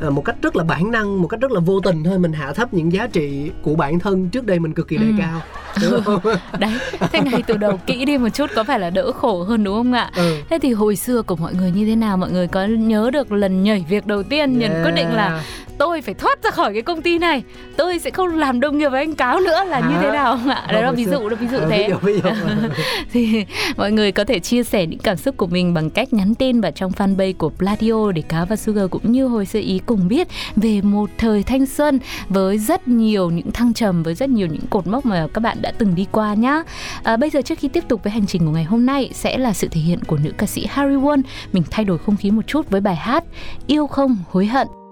ờ, 0.00 0.10
một 0.10 0.24
cách 0.24 0.36
rất 0.42 0.56
là 0.56 0.64
bản 0.64 0.90
năng 0.90 1.22
một 1.22 1.28
cách 1.28 1.40
rất 1.40 1.50
là 1.50 1.60
vô 1.60 1.80
tình 1.80 2.04
thôi 2.04 2.18
mình 2.18 2.32
hạ 2.32 2.52
thấp 2.52 2.74
những 2.74 2.92
giá 2.92 3.06
trị 3.06 3.50
của 3.62 3.74
bản 3.74 3.98
thân 3.98 4.28
trước 4.28 4.46
đây 4.46 4.58
mình 4.58 4.72
cực 4.72 4.88
kỳ 4.88 4.96
đề 4.96 5.04
Ừ. 5.06 5.12
cao 5.18 5.40
đúng 5.82 6.02
không 6.04 6.20
đấy 6.58 6.72
thế 7.12 7.20
ngay 7.20 7.42
từ 7.46 7.56
đầu 7.56 7.78
kỹ 7.86 8.04
đi 8.04 8.18
một 8.18 8.28
chút 8.28 8.50
có 8.54 8.64
phải 8.64 8.78
là 8.80 8.90
đỡ 8.90 9.12
khổ 9.12 9.42
hơn 9.42 9.64
đúng 9.64 9.74
không 9.76 9.92
ạ 9.92 10.10
ừ. 10.16 10.36
thế 10.50 10.58
thì 10.62 10.72
hồi 10.72 10.96
xưa 10.96 11.22
của 11.22 11.36
mọi 11.36 11.54
người 11.54 11.70
như 11.70 11.86
thế 11.86 11.96
nào 11.96 12.16
mọi 12.16 12.30
người 12.30 12.46
có 12.48 12.64
nhớ 12.66 13.10
được 13.12 13.32
lần 13.32 13.62
nhảy 13.62 13.84
việc 13.88 14.06
đầu 14.06 14.22
tiên 14.22 14.58
nhận 14.58 14.72
quyết 14.84 14.92
định 14.92 15.12
là 15.12 15.42
tôi 15.78 16.00
phải 16.02 16.14
thoát 16.14 16.42
ra 16.42 16.50
khỏi 16.50 16.72
cái 16.72 16.82
công 16.82 17.02
ty 17.02 17.18
này 17.18 17.42
tôi 17.76 17.98
sẽ 17.98 18.10
không 18.10 18.28
làm 18.38 18.60
đồng 18.60 18.78
nghiệp 18.78 18.88
với 18.88 19.00
anh 19.00 19.14
cáo 19.14 19.40
nữa 19.40 19.64
là 19.64 19.80
như 19.80 19.86
Hả? 19.94 20.02
thế 20.02 20.10
nào 20.10 20.36
không 20.36 20.48
ạ 20.50 20.66
đấy 20.72 20.82
là 20.82 20.92
ví 20.92 21.04
xưa- 21.04 21.10
dụ 21.10 21.28
đó 21.28 21.36
ví 21.40 21.46
dụ 21.48 21.58
Ờ, 21.58 21.66
thế 21.70 21.88
ví 21.88 21.88
dụ, 21.92 21.98
ví 22.02 22.20
dụ. 22.20 22.28
thì 23.12 23.44
mọi 23.76 23.92
người 23.92 24.12
có 24.12 24.24
thể 24.24 24.38
chia 24.38 24.62
sẻ 24.62 24.86
những 24.86 24.98
cảm 24.98 25.16
xúc 25.16 25.36
của 25.36 25.46
mình 25.46 25.74
bằng 25.74 25.90
cách 25.90 26.12
nhắn 26.12 26.34
tin 26.34 26.60
vào 26.60 26.72
trong 26.72 26.92
fanpage 26.92 27.32
của 27.38 27.48
Pladio 27.50 28.12
để 28.12 28.22
Cá 28.22 28.44
và 28.44 28.56
Sugar 28.56 28.90
cũng 28.90 29.12
như 29.12 29.26
hồi 29.26 29.46
sơ 29.46 29.58
ý 29.58 29.80
cùng 29.86 30.08
biết 30.08 30.28
về 30.56 30.80
một 30.80 31.10
thời 31.18 31.42
thanh 31.42 31.66
xuân 31.66 31.98
với 32.28 32.58
rất 32.58 32.88
nhiều 32.88 33.30
những 33.30 33.52
thăng 33.52 33.74
trầm 33.74 34.02
với 34.02 34.14
rất 34.14 34.30
nhiều 34.30 34.46
những 34.46 34.66
cột 34.70 34.86
mốc 34.86 35.06
mà 35.06 35.26
các 35.34 35.40
bạn 35.40 35.62
đã 35.62 35.72
từng 35.78 35.94
đi 35.94 36.06
qua 36.12 36.34
nhá. 36.34 36.62
À, 37.02 37.16
bây 37.16 37.30
giờ 37.30 37.42
trước 37.42 37.58
khi 37.58 37.68
tiếp 37.68 37.84
tục 37.88 38.00
với 38.04 38.12
hành 38.12 38.26
trình 38.26 38.46
của 38.46 38.52
ngày 38.52 38.64
hôm 38.64 38.86
nay 38.86 39.10
sẽ 39.12 39.38
là 39.38 39.52
sự 39.52 39.68
thể 39.68 39.80
hiện 39.80 39.98
của 40.06 40.16
nữ 40.16 40.32
ca 40.38 40.46
sĩ 40.46 40.66
Harry 40.68 40.94
Won. 40.94 41.22
Mình 41.52 41.62
thay 41.70 41.84
đổi 41.84 41.98
không 41.98 42.16
khí 42.16 42.30
một 42.30 42.46
chút 42.46 42.70
với 42.70 42.80
bài 42.80 42.96
hát 42.96 43.24
Yêu 43.66 43.86
không 43.86 44.16
hối 44.30 44.46
hận. 44.46 44.83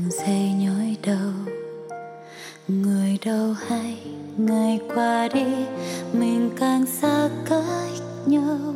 Từng 0.00 0.10
giây 0.10 0.52
nhói 0.58 0.96
đầu. 1.06 1.54
Người 2.68 3.18
đâu 3.24 3.54
hay 3.68 3.98
ngày 4.36 4.80
qua 4.94 5.28
đi, 5.34 5.46
mình 6.12 6.50
càng 6.56 6.86
xa 6.86 7.28
cách 7.48 8.00
nhau. 8.26 8.74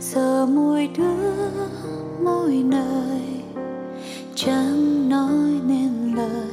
Giờ 0.00 0.46
mỗi 0.46 0.88
đứa 0.96 1.50
mỗi 2.24 2.52
nơi 2.52 3.20
chẳng 4.34 5.08
nói 5.08 5.60
nên 5.66 6.14
lời. 6.16 6.51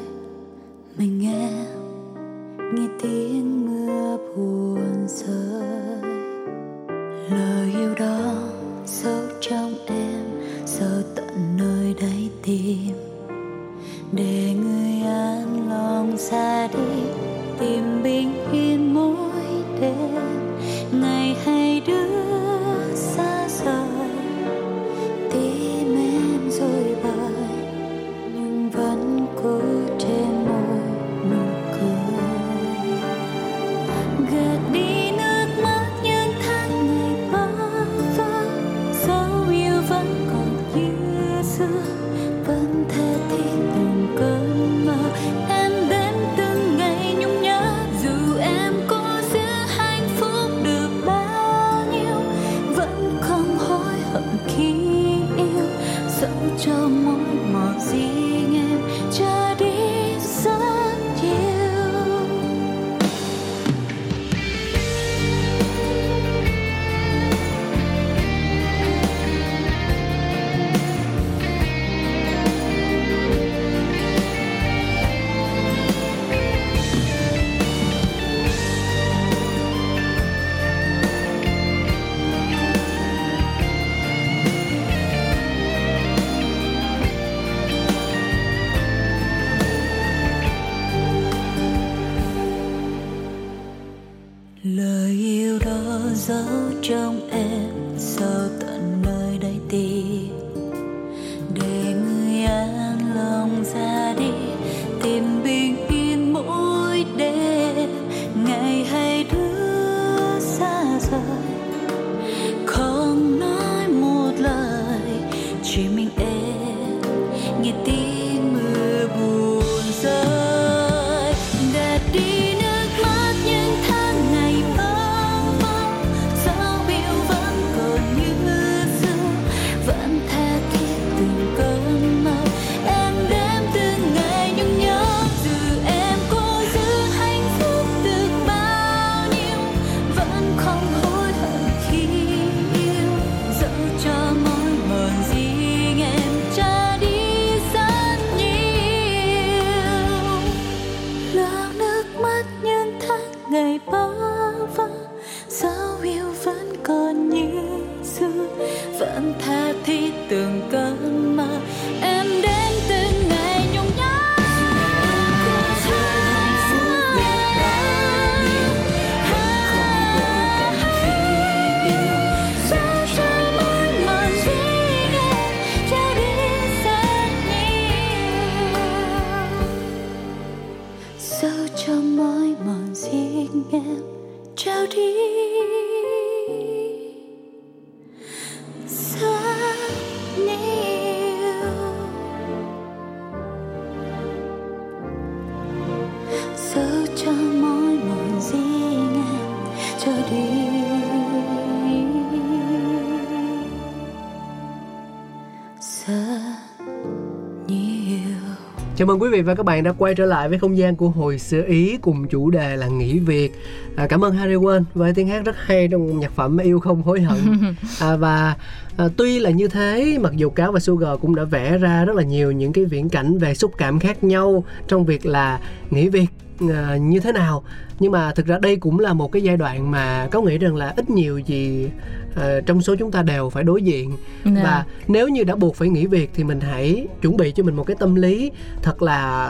Chào 209.10 209.18
mừng 209.18 209.24
quý 209.24 209.30
vị 209.30 209.42
và 209.42 209.56
các 209.56 209.66
bạn 209.66 209.84
đã 209.84 209.94
quay 209.98 210.16
trở 210.16 210.26
lại 210.26 210.50
với 210.50 210.60
không 210.60 210.78
gian 210.78 210.96
của 210.96 211.10
hồi 211.10 211.40
xưa 211.40 211.64
Ý 211.68 211.98
cùng 212.02 212.28
chủ 212.28 212.50
đề 212.50 212.76
là 212.76 212.88
nghỉ 212.88 213.20
việc. 213.20 213.52
À, 213.96 214.08
cảm 214.08 214.24
ơn 214.24 214.34
Harry 214.34 214.54
Won 214.54 214.84
với 214.94 215.14
tiếng 215.14 215.28
hát 215.28 215.46
rất 215.46 215.56
hay 215.60 215.88
trong 215.88 216.20
nhạc 216.20 216.32
phẩm 216.32 216.58
Yêu 216.58 216.80
không 216.80 217.02
hối 217.02 217.22
hận. 217.22 217.38
À, 218.00 218.16
và 218.16 218.56
à, 218.98 219.06
tuy 219.18 219.40
là 219.40 219.50
như 219.50 219.68
thế, 219.68 220.18
mặc 220.22 220.34
dù 220.36 220.50
Cáo 220.50 220.72
và 220.72 220.80
Sugar 220.80 221.20
cũng 221.22 221.36
đã 221.36 221.44
vẽ 221.44 221.78
ra 221.78 222.06
rất 222.06 222.16
là 222.16 222.24
nhiều 222.24 222.52
những 222.52 222.74
cái 222.74 222.86
viễn 222.86 223.10
cảnh 223.10 223.38
về 223.38 223.54
xúc 223.54 223.72
cảm 223.78 224.00
khác 224.00 224.24
nhau 224.24 224.64
trong 224.88 225.06
việc 225.06 225.26
là 225.26 225.60
nghỉ 225.90 226.10
việc 226.10 226.28
à, 226.74 226.98
như 226.98 227.20
thế 227.20 227.32
nào. 227.32 227.64
Nhưng 228.00 228.12
mà 228.12 228.32
thực 228.32 228.46
ra 228.46 228.60
đây 228.62 228.76
cũng 228.76 229.00
là 229.00 229.14
một 229.14 229.32
cái 229.32 229.42
giai 229.42 229.58
đoạn 229.58 229.92
mà 229.92 230.28
có 230.32 230.42
nghĩ 230.42 230.58
rằng 230.58 230.76
là 230.76 230.94
ít 230.98 231.10
nhiều 231.10 231.38
gì 231.38 231.90
à, 232.36 232.60
trong 232.66 232.82
số 232.82 232.96
chúng 232.96 233.12
ta 233.12 233.22
đều 233.24 233.50
phải 233.50 233.64
đối 233.64 233.82
diện. 233.82 234.18
Dạ. 234.46 234.62
và 234.64 234.86
nếu 235.08 235.28
như 235.28 235.44
đã 235.44 235.56
buộc 235.56 235.76
phải 235.76 235.90
nghỉ 235.90 236.06
việc 236.06 236.32
thì 236.34 236.44
mình 236.44 236.60
hãy 236.60 237.08
chuẩn 237.22 237.38
bị 237.38 237.52
cho 237.52 237.64
mình 237.64 237.76
một 237.76 237.84
cái 237.84 237.96
tâm 238.00 238.16
lý 238.16 238.52
thật 238.82 239.02
là 239.02 239.48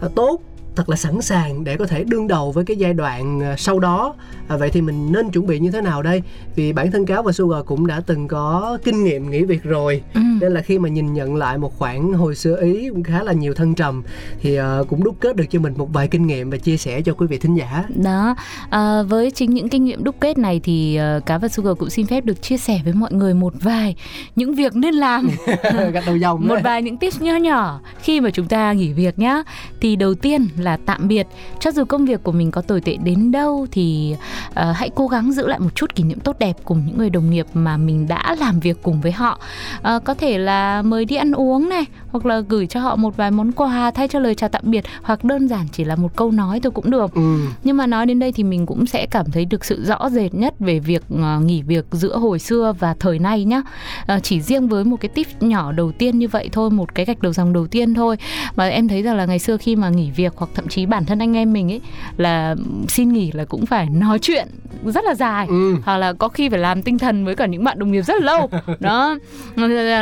à, 0.00 0.08
tốt 0.14 0.40
thật 0.76 0.88
là 0.88 0.96
sẵn 0.96 1.20
sàng 1.20 1.64
để 1.64 1.76
có 1.76 1.86
thể 1.86 2.04
đương 2.04 2.28
đầu 2.28 2.52
với 2.52 2.64
cái 2.64 2.76
giai 2.76 2.94
đoạn 2.94 3.40
à, 3.42 3.56
sau 3.58 3.80
đó. 3.80 4.14
À, 4.48 4.56
vậy 4.56 4.70
thì 4.70 4.80
mình 4.80 5.12
nên 5.12 5.30
chuẩn 5.30 5.46
bị 5.46 5.58
như 5.58 5.70
thế 5.70 5.80
nào 5.80 6.02
đây? 6.02 6.22
Vì 6.56 6.72
bản 6.72 6.90
thân 6.90 7.06
cáo 7.06 7.22
và 7.22 7.32
sugar 7.32 7.64
cũng 7.66 7.86
đã 7.86 8.00
từng 8.06 8.28
có 8.28 8.78
kinh 8.84 9.04
nghiệm 9.04 9.30
nghỉ 9.30 9.44
việc 9.44 9.62
rồi. 9.62 10.02
Ừ. 10.14 10.20
nên 10.40 10.52
là 10.52 10.60
khi 10.60 10.78
mà 10.78 10.88
nhìn 10.88 11.12
nhận 11.12 11.36
lại 11.36 11.58
một 11.58 11.78
khoảng 11.78 12.12
hồi 12.12 12.34
xưa 12.34 12.62
ý 12.62 12.88
cũng 12.88 13.02
khá 13.02 13.22
là 13.22 13.32
nhiều 13.32 13.54
thăng 13.54 13.74
trầm 13.74 14.02
thì 14.40 14.56
à, 14.56 14.78
cũng 14.88 15.04
đúc 15.04 15.16
kết 15.20 15.36
được 15.36 15.44
cho 15.50 15.60
mình 15.60 15.74
một 15.76 15.92
vài 15.92 16.08
kinh 16.08 16.26
nghiệm 16.26 16.50
và 16.50 16.56
chia 16.56 16.76
sẻ 16.76 17.00
cho 17.00 17.12
quý 17.12 17.26
vị 17.26 17.38
thính 17.38 17.54
giả. 17.54 17.84
Đó, 17.88 18.36
à, 18.70 19.02
với 19.02 19.30
chính 19.30 19.54
những 19.54 19.68
kinh 19.68 19.84
nghiệm 19.84 20.04
đúc 20.04 20.14
kết 20.20 20.38
này 20.38 20.60
thì 20.64 21.00
uh, 21.16 21.26
Cá 21.26 21.38
và 21.38 21.48
Sugar 21.48 21.78
cũng 21.78 21.90
xin 21.90 22.06
phép 22.06 22.24
được 22.24 22.42
chia 22.42 22.56
sẻ 22.56 22.80
với 22.84 22.92
mọi 22.92 23.12
người 23.12 23.34
một 23.34 23.54
vài 23.60 23.96
những 24.36 24.54
việc 24.54 24.76
nên 24.76 24.94
làm. 24.94 25.28
Đầu 26.06 26.16
dòng 26.16 26.40
một 26.48 26.54
đấy. 26.54 26.62
vài 26.62 26.82
những 26.82 26.96
tips 26.96 27.22
nho 27.22 27.36
nhỏ. 27.36 27.80
Khi 28.02 28.20
mà 28.20 28.30
chúng 28.30 28.46
ta 28.46 28.72
nghỉ 28.72 28.92
việc 28.92 29.18
nhá 29.18 29.42
thì 29.80 29.96
đầu 29.96 30.14
tiên 30.14 30.48
là 30.62 30.76
tạm 30.86 31.08
biệt. 31.08 31.26
Cho 31.60 31.72
dù 31.72 31.84
công 31.84 32.04
việc 32.04 32.22
của 32.22 32.32
mình 32.32 32.50
có 32.50 32.60
tồi 32.60 32.80
tệ 32.80 32.96
đến 32.96 33.32
đâu 33.32 33.66
thì 33.72 34.16
uh, 34.48 34.56
hãy 34.74 34.90
cố 34.94 35.06
gắng 35.06 35.32
giữ 35.32 35.46
lại 35.46 35.58
một 35.58 35.74
chút 35.74 35.94
kỷ 35.94 36.04
niệm 36.04 36.20
tốt 36.20 36.36
đẹp 36.38 36.56
cùng 36.64 36.82
những 36.86 36.98
người 36.98 37.10
đồng 37.10 37.30
nghiệp 37.30 37.46
mà 37.54 37.76
mình 37.76 38.08
đã 38.08 38.36
làm 38.40 38.60
việc 38.60 38.82
cùng 38.82 39.00
với 39.00 39.12
họ. 39.12 39.38
Uh, 39.78 40.04
có 40.04 40.14
thể 40.14 40.38
là 40.38 40.82
mời 40.82 41.04
đi 41.04 41.16
ăn 41.16 41.32
uống 41.32 41.68
này 41.68 41.84
hoặc 42.08 42.26
là 42.26 42.40
gửi 42.40 42.66
cho 42.66 42.80
họ 42.80 42.96
một 42.96 43.16
vài 43.16 43.30
món 43.30 43.52
quà 43.52 43.90
thay 43.90 44.08
cho 44.08 44.18
lời 44.18 44.34
chào 44.34 44.48
tạm 44.48 44.62
biệt 44.64 44.84
hoặc 45.02 45.24
đơn 45.24 45.48
giản 45.48 45.66
chỉ 45.72 45.84
là 45.84 45.96
một 45.96 46.16
câu 46.16 46.30
nói 46.30 46.60
thôi 46.60 46.70
cũng 46.74 46.90
được. 46.90 47.14
Ừ. 47.14 47.38
nhưng 47.64 47.76
mà 47.76 47.86
nói 47.86 48.06
đến 48.06 48.18
đây 48.18 48.32
thì 48.32 48.42
mình 48.42 48.66
cũng 48.66 48.86
sẽ 48.86 49.06
cảm 49.06 49.30
thấy 49.30 49.44
được 49.44 49.64
sự 49.64 49.84
rõ 49.84 50.10
rệt 50.10 50.34
nhất 50.34 50.54
về 50.58 50.78
việc 50.78 51.02
ờ, 51.22 51.40
nghỉ 51.40 51.62
việc 51.62 51.86
giữa 51.92 52.16
hồi 52.16 52.38
xưa 52.38 52.74
và 52.78 52.94
thời 52.94 53.18
nay 53.18 53.44
nhá. 53.44 53.62
Ờ, 54.06 54.20
chỉ 54.22 54.40
riêng 54.40 54.68
với 54.68 54.84
một 54.84 54.96
cái 55.00 55.08
tip 55.08 55.26
nhỏ 55.42 55.72
đầu 55.72 55.92
tiên 55.92 56.18
như 56.18 56.28
vậy 56.28 56.48
thôi 56.52 56.70
một 56.70 56.94
cái 56.94 57.04
gạch 57.04 57.22
đầu 57.22 57.32
dòng 57.32 57.52
đầu 57.52 57.66
tiên 57.66 57.94
thôi. 57.94 58.16
Mà 58.56 58.68
em 58.68 58.88
thấy 58.88 59.02
rằng 59.02 59.16
là 59.16 59.26
ngày 59.26 59.38
xưa 59.38 59.56
khi 59.56 59.76
mà 59.76 59.88
nghỉ 59.88 60.10
việc 60.10 60.32
hoặc 60.36 60.50
thậm 60.54 60.68
chí 60.68 60.86
bản 60.86 61.04
thân 61.04 61.18
anh 61.18 61.36
em 61.36 61.52
mình 61.52 61.72
ấy 61.72 61.80
là 62.16 62.54
xin 62.88 63.12
nghỉ 63.12 63.32
là 63.32 63.44
cũng 63.44 63.66
phải 63.66 63.86
nói 63.90 64.18
chuyện 64.18 64.48
rất 64.84 65.04
là 65.04 65.14
dài. 65.14 65.46
Ừ. 65.48 65.76
hoặc 65.84 65.96
là 65.96 66.12
có 66.12 66.28
khi 66.28 66.48
phải 66.48 66.58
làm 66.58 66.82
tinh 66.82 66.98
thần 66.98 67.24
với 67.24 67.36
cả 67.36 67.46
những 67.46 67.64
bạn 67.64 67.78
đồng 67.78 67.92
nghiệp 67.92 68.02
rất 68.02 68.14
là 68.22 68.26
lâu. 68.26 68.50
Đó. 68.80 69.18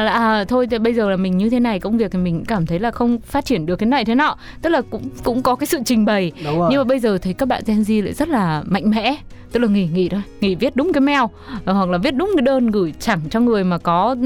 À, 0.06 0.44
thôi 0.48 0.66
thì 0.70 0.78
bây 0.78 0.94
giờ 0.94 1.10
là 1.10 1.16
mình 1.16 1.36
như 1.38 1.50
thế 1.50 1.60
này 1.60 1.80
công 1.80 1.98
việc 1.98 2.10
thì 2.10 2.18
mình 2.18 2.44
cảm 2.48 2.66
thấy 2.66 2.78
là 2.78 2.90
không 2.90 3.20
phát 3.20 3.44
triển 3.44 3.66
được 3.66 3.76
cái 3.76 3.86
này 3.86 4.04
thế 4.04 4.14
nọ. 4.14 4.36
Tức 4.62 4.70
là 4.70 4.80
cũng 4.90 5.02
cũng 5.24 5.42
có 5.42 5.54
cái 5.54 5.66
sự 5.66 5.78
trình 5.84 6.04
bày. 6.04 6.32
Nhưng 6.44 6.76
mà 6.76 6.84
bây 6.84 6.98
giờ 6.98 7.18
thấy 7.18 7.34
các 7.34 7.46
bạn 7.48 7.62
Gen 7.66 7.82
Z 7.82 8.04
lại 8.04 8.12
rất 8.12 8.28
là 8.28 8.62
mạnh 8.66 8.90
mẽ. 8.90 9.16
Tức 9.52 9.60
là 9.60 9.68
nghỉ 9.68 9.86
nghỉ 9.86 10.08
thôi. 10.08 10.22
Nghỉ 10.40 10.54
viết 10.54 10.76
đúng 10.76 10.92
cái 10.92 11.00
mail. 11.00 11.20
Ờ, 11.64 11.72
hoặc 11.72 11.88
là 11.88 11.98
viết 11.98 12.10
đúng 12.10 12.32
cái 12.36 12.42
đơn 12.42 12.70
gửi 12.70 12.94
chẳng 13.00 13.20
cho 13.30 13.40
người 13.40 13.64
mà 13.64 13.78
có 13.78 14.16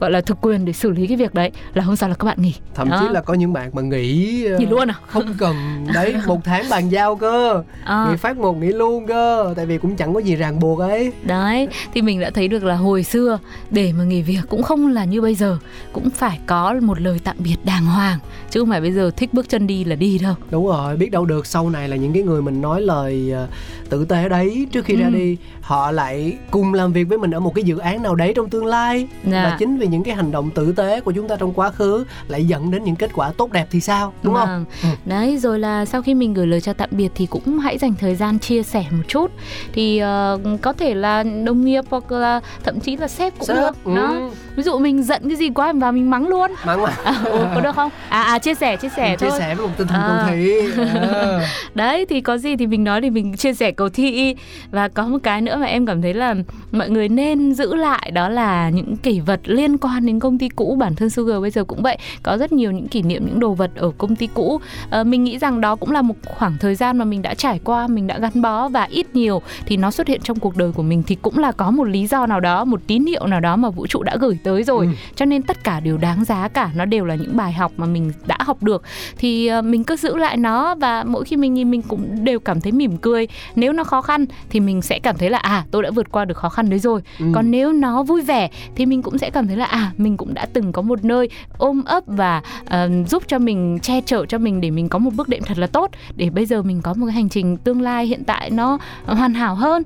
gọi 0.00 0.10
là 0.10 0.20
thực 0.20 0.40
quyền 0.40 0.64
để 0.64 0.72
xử 0.72 0.90
lý 0.90 1.06
cái 1.06 1.16
việc 1.16 1.34
đấy 1.34 1.50
là 1.74 1.84
hôm 1.84 1.96
sau 1.96 2.08
là 2.08 2.14
các 2.14 2.24
bạn 2.24 2.42
nghỉ. 2.42 2.54
Thậm 2.74 2.90
Đó. 2.90 2.98
chí 3.00 3.14
là 3.14 3.20
có 3.20 3.34
những 3.34 3.52
bạn 3.52 3.70
mà 3.72 3.82
nghỉ 3.82 4.44
ờ, 4.44 4.58
nghỉ 4.58 4.66
luôn 4.66 4.90
à? 4.90 4.94
không 5.06 5.34
cần 5.38 5.56
đấy 5.94 6.14
một 6.26 6.40
tháng 6.44 6.64
bàn 6.70 6.88
giao 6.88 7.16
cơ. 7.16 7.62
À, 7.84 8.06
nghỉ 8.10 8.16
phát 8.16 8.36
một 8.36 8.56
nghỉ 8.56 8.68
luôn 8.68 9.06
cơ. 9.06 9.54
Tại 9.56 9.66
vì 9.66 9.78
cũng 9.78 9.96
chẳng 9.96 10.14
có 10.14 10.20
gì 10.20 10.36
ràng 10.36 10.60
buộc 10.60 10.78
ấy. 10.80 11.12
Đấy 11.22 11.68
thì 11.94 12.02
mình 12.02 12.20
đã 12.20 12.30
thấy 12.30 12.48
được 12.48 12.64
là 12.64 12.74
hồi 12.74 13.02
xưa 13.02 13.38
để 13.70 13.92
mà 13.98 14.04
nghỉ 14.04 14.22
việc 14.22 14.40
cũng 14.48 14.62
không 14.62 14.86
là 14.92 15.04
như 15.04 15.20
bây 15.20 15.34
giờ. 15.34 15.58
Cũng 15.92 16.10
phải 16.10 16.38
có 16.46 16.74
một 16.82 17.00
lời 17.00 17.20
tạm 17.24 17.36
biệt 17.38 17.56
đàng 17.64 17.86
hoàng. 17.86 18.18
Chứ 18.50 18.60
không 18.60 18.68
phải 18.70 18.80
bây 18.80 18.92
giờ 18.92 19.10
thích 19.16 19.34
bước 19.34 19.48
chân 19.48 19.66
đi 19.66 19.84
là 19.84 19.96
đi 19.96 20.18
đâu. 20.18 20.34
Đúng 20.50 20.66
rồi 20.66 20.96
biết 20.96 21.10
đâu 21.10 21.24
được 21.24 21.46
sau 21.46 21.70
này 21.70 21.88
là 21.88 21.96
những 21.96 22.12
cái 22.12 22.22
người 22.22 22.42
mình 22.42 22.60
nói 22.60 22.80
lời 22.80 23.30
ờ, 23.34 23.46
tử 23.88 24.04
tế 24.04 24.28
đấy 24.28 24.66
trước 24.72 24.84
khi 24.84 24.96
ra 24.96 25.06
Ừ. 25.06 25.14
đi 25.14 25.36
họ 25.60 25.90
lại 25.90 26.36
cùng 26.50 26.74
làm 26.74 26.92
việc 26.92 27.04
với 27.04 27.18
mình 27.18 27.30
ở 27.30 27.40
một 27.40 27.54
cái 27.54 27.64
dự 27.64 27.78
án 27.78 28.02
nào 28.02 28.14
đấy 28.14 28.32
trong 28.36 28.50
tương 28.50 28.66
lai. 28.66 29.08
Dạ. 29.24 29.44
và 29.44 29.56
chính 29.58 29.78
vì 29.78 29.86
những 29.86 30.02
cái 30.04 30.14
hành 30.14 30.30
động 30.32 30.50
tử 30.50 30.72
tế 30.72 31.00
của 31.00 31.12
chúng 31.12 31.28
ta 31.28 31.36
trong 31.36 31.52
quá 31.52 31.70
khứ 31.70 32.04
lại 32.28 32.44
dẫn 32.44 32.70
đến 32.70 32.84
những 32.84 32.96
kết 32.96 33.10
quả 33.14 33.32
tốt 33.36 33.52
đẹp 33.52 33.66
thì 33.70 33.80
sao? 33.80 34.12
Đúng 34.22 34.34
không? 34.34 34.48
Vâng. 34.48 34.64
Ừ. 34.82 34.88
Đấy 35.04 35.38
rồi 35.38 35.58
là 35.60 35.84
sau 35.84 36.02
khi 36.02 36.14
mình 36.14 36.34
gửi 36.34 36.46
lời 36.46 36.60
chào 36.60 36.74
tạm 36.74 36.88
biệt 36.92 37.08
thì 37.14 37.26
cũng 37.26 37.58
hãy 37.58 37.78
dành 37.78 37.94
thời 38.00 38.14
gian 38.14 38.38
chia 38.38 38.62
sẻ 38.62 38.84
một 38.90 39.02
chút 39.08 39.30
thì 39.72 39.98
ờ, 39.98 40.38
có 40.62 40.72
thể 40.72 40.94
là 40.94 41.22
đồng 41.22 41.64
nghiệp 41.64 41.84
hoặc 41.90 42.12
là 42.12 42.40
thậm 42.64 42.80
chí 42.80 42.96
là 42.96 43.08
sếp 43.08 43.38
cũng 43.38 43.46
Sếp, 43.46 43.56
được. 43.56 43.74
ừ. 43.84 43.94
Đó. 43.96 44.30
Ví 44.60 44.64
dụ 44.64 44.78
mình 44.78 45.02
giận 45.02 45.22
cái 45.28 45.36
gì 45.36 45.50
quá 45.50 45.72
mình 45.72 45.80
vào 45.80 45.92
mình 45.92 46.10
mắng 46.10 46.28
luôn. 46.28 46.50
mắng 46.66 46.82
mà 46.82 46.90
À, 47.04 47.14
ừ, 47.24 47.46
có 47.54 47.60
được 47.60 47.74
không? 47.76 47.90
À 48.08 48.22
à 48.22 48.38
chia 48.38 48.54
sẻ 48.54 48.76
chia 48.76 48.88
sẻ 48.96 49.16
chia 49.16 49.28
thôi. 49.30 49.38
sẻ 49.38 49.54
với 49.54 49.66
một 49.66 49.72
tinh 49.78 49.86
thần 49.86 50.00
À. 50.00 50.24
cầu 50.26 50.36
thị. 50.36 50.60
Đấy 51.74 52.06
thì 52.08 52.20
có 52.20 52.38
gì 52.38 52.56
thì 52.56 52.66
mình 52.66 52.84
nói 52.84 53.00
thì 53.00 53.10
mình 53.10 53.36
chia 53.36 53.54
sẻ 53.54 53.70
cầu 53.70 53.88
thi 53.88 54.34
và 54.70 54.88
có 54.88 55.02
một 55.06 55.18
cái 55.22 55.40
nữa 55.40 55.56
mà 55.56 55.66
em 55.66 55.86
cảm 55.86 56.02
thấy 56.02 56.14
là 56.14 56.34
mọi 56.72 56.90
người 56.90 57.08
nên 57.08 57.54
giữ 57.54 57.74
lại 57.74 58.10
đó 58.10 58.28
là 58.28 58.70
những 58.70 58.96
kỷ 58.96 59.20
vật 59.20 59.40
liên 59.44 59.78
quan 59.78 60.06
đến 60.06 60.20
công 60.20 60.38
ty 60.38 60.48
cũ 60.48 60.76
bản 60.78 60.94
thân 60.94 61.10
Sugar 61.10 61.40
bây 61.40 61.50
giờ 61.50 61.64
cũng 61.64 61.82
vậy 61.82 61.98
có 62.22 62.36
rất 62.36 62.52
nhiều 62.52 62.70
những 62.70 62.88
kỷ 62.88 63.02
niệm 63.02 63.26
những 63.26 63.40
đồ 63.40 63.54
vật 63.54 63.70
ở 63.76 63.90
công 63.98 64.16
ty 64.16 64.28
cũ 64.34 64.60
Ờ, 64.90 65.04
mình 65.04 65.24
nghĩ 65.24 65.38
rằng 65.38 65.60
đó 65.60 65.76
cũng 65.76 65.90
là 65.90 66.02
một 66.02 66.14
khoảng 66.26 66.56
thời 66.60 66.74
gian 66.74 66.98
mà 66.98 67.04
mình 67.04 67.22
đã 67.22 67.34
trải 67.34 67.60
qua 67.64 67.86
mình 67.86 68.06
đã 68.06 68.18
gắn 68.18 68.42
bó 68.42 68.68
và 68.68 68.84
ít 68.90 69.06
nhiều 69.16 69.42
thì 69.66 69.76
nó 69.76 69.90
xuất 69.90 70.06
hiện 70.08 70.20
trong 70.24 70.38
cuộc 70.38 70.56
đời 70.56 70.72
của 70.72 70.82
mình 70.82 71.02
thì 71.06 71.14
cũng 71.22 71.38
là 71.38 71.52
có 71.52 71.70
một 71.70 71.84
lý 71.84 72.06
do 72.06 72.26
nào 72.26 72.40
đó 72.40 72.64
một 72.64 72.80
tín 72.86 73.06
hiệu 73.06 73.26
nào 73.26 73.40
đó 73.40 73.56
mà 73.56 73.70
vũ 73.70 73.86
trụ 73.86 74.02
đã 74.02 74.16
gửi 74.20 74.38
tới 74.44 74.49
rồi. 74.62 74.86
Ừ. 74.86 74.92
cho 75.14 75.24
nên 75.24 75.42
tất 75.42 75.64
cả 75.64 75.80
đều 75.80 75.98
đáng 75.98 76.24
giá 76.24 76.48
cả 76.48 76.70
nó 76.74 76.84
đều 76.84 77.04
là 77.04 77.14
những 77.14 77.36
bài 77.36 77.52
học 77.52 77.72
mà 77.76 77.86
mình 77.86 78.12
đã 78.26 78.36
học 78.40 78.62
được. 78.62 78.82
Thì 79.18 79.46
ờ, 79.46 79.62
mình 79.62 79.84
cứ 79.84 79.96
giữ 79.96 80.16
lại 80.16 80.36
nó 80.36 80.74
và 80.74 81.04
mỗi 81.04 81.24
khi 81.24 81.36
mình 81.36 81.54
nhìn 81.54 81.70
mình 81.70 81.82
cũng 81.82 82.24
đều 82.24 82.40
cảm 82.40 82.60
thấy 82.60 82.72
mỉm 82.72 82.96
cười. 82.96 83.28
Nếu 83.56 83.72
nó 83.72 83.84
khó 83.84 84.02
khăn 84.02 84.26
thì 84.50 84.60
mình 84.60 84.82
sẽ 84.82 84.98
cảm 84.98 85.18
thấy 85.18 85.30
là 85.30 85.38
à 85.38 85.64
tôi 85.70 85.82
đã 85.82 85.90
vượt 85.90 86.12
qua 86.12 86.24
được 86.24 86.36
khó 86.36 86.48
khăn 86.48 86.70
đấy 86.70 86.78
rồi. 86.78 87.00
Ừ. 87.18 87.26
còn 87.34 87.50
nếu 87.50 87.72
nó 87.72 88.02
vui 88.02 88.22
vẻ 88.22 88.50
thì 88.74 88.86
mình 88.86 89.02
cũng 89.02 89.18
sẽ 89.18 89.30
cảm 89.30 89.46
thấy 89.46 89.56
là 89.56 89.64
à 89.64 89.92
mình 89.98 90.16
cũng 90.16 90.34
đã 90.34 90.46
từng 90.52 90.72
có 90.72 90.82
một 90.82 91.04
nơi 91.04 91.28
ôm 91.58 91.82
ấp 91.84 92.02
và 92.06 92.42
ờ, 92.66 92.90
giúp 93.08 93.22
cho 93.26 93.38
mình 93.38 93.78
che 93.82 94.00
chở 94.00 94.26
cho 94.26 94.38
mình 94.38 94.60
để 94.60 94.70
mình 94.70 94.88
có 94.88 94.98
một 94.98 95.10
bước 95.14 95.28
đệm 95.28 95.42
thật 95.42 95.58
là 95.58 95.66
tốt. 95.66 95.90
Để 96.16 96.30
bây 96.30 96.46
giờ 96.46 96.62
mình 96.62 96.82
có 96.82 96.94
một 96.94 97.06
cái 97.06 97.14
hành 97.14 97.28
trình 97.28 97.56
tương 97.56 97.80
lai 97.80 98.06
hiện 98.06 98.24
tại 98.24 98.50
nó 98.50 98.78
hoàn 99.06 99.34
hảo 99.34 99.54
hơn 99.54 99.82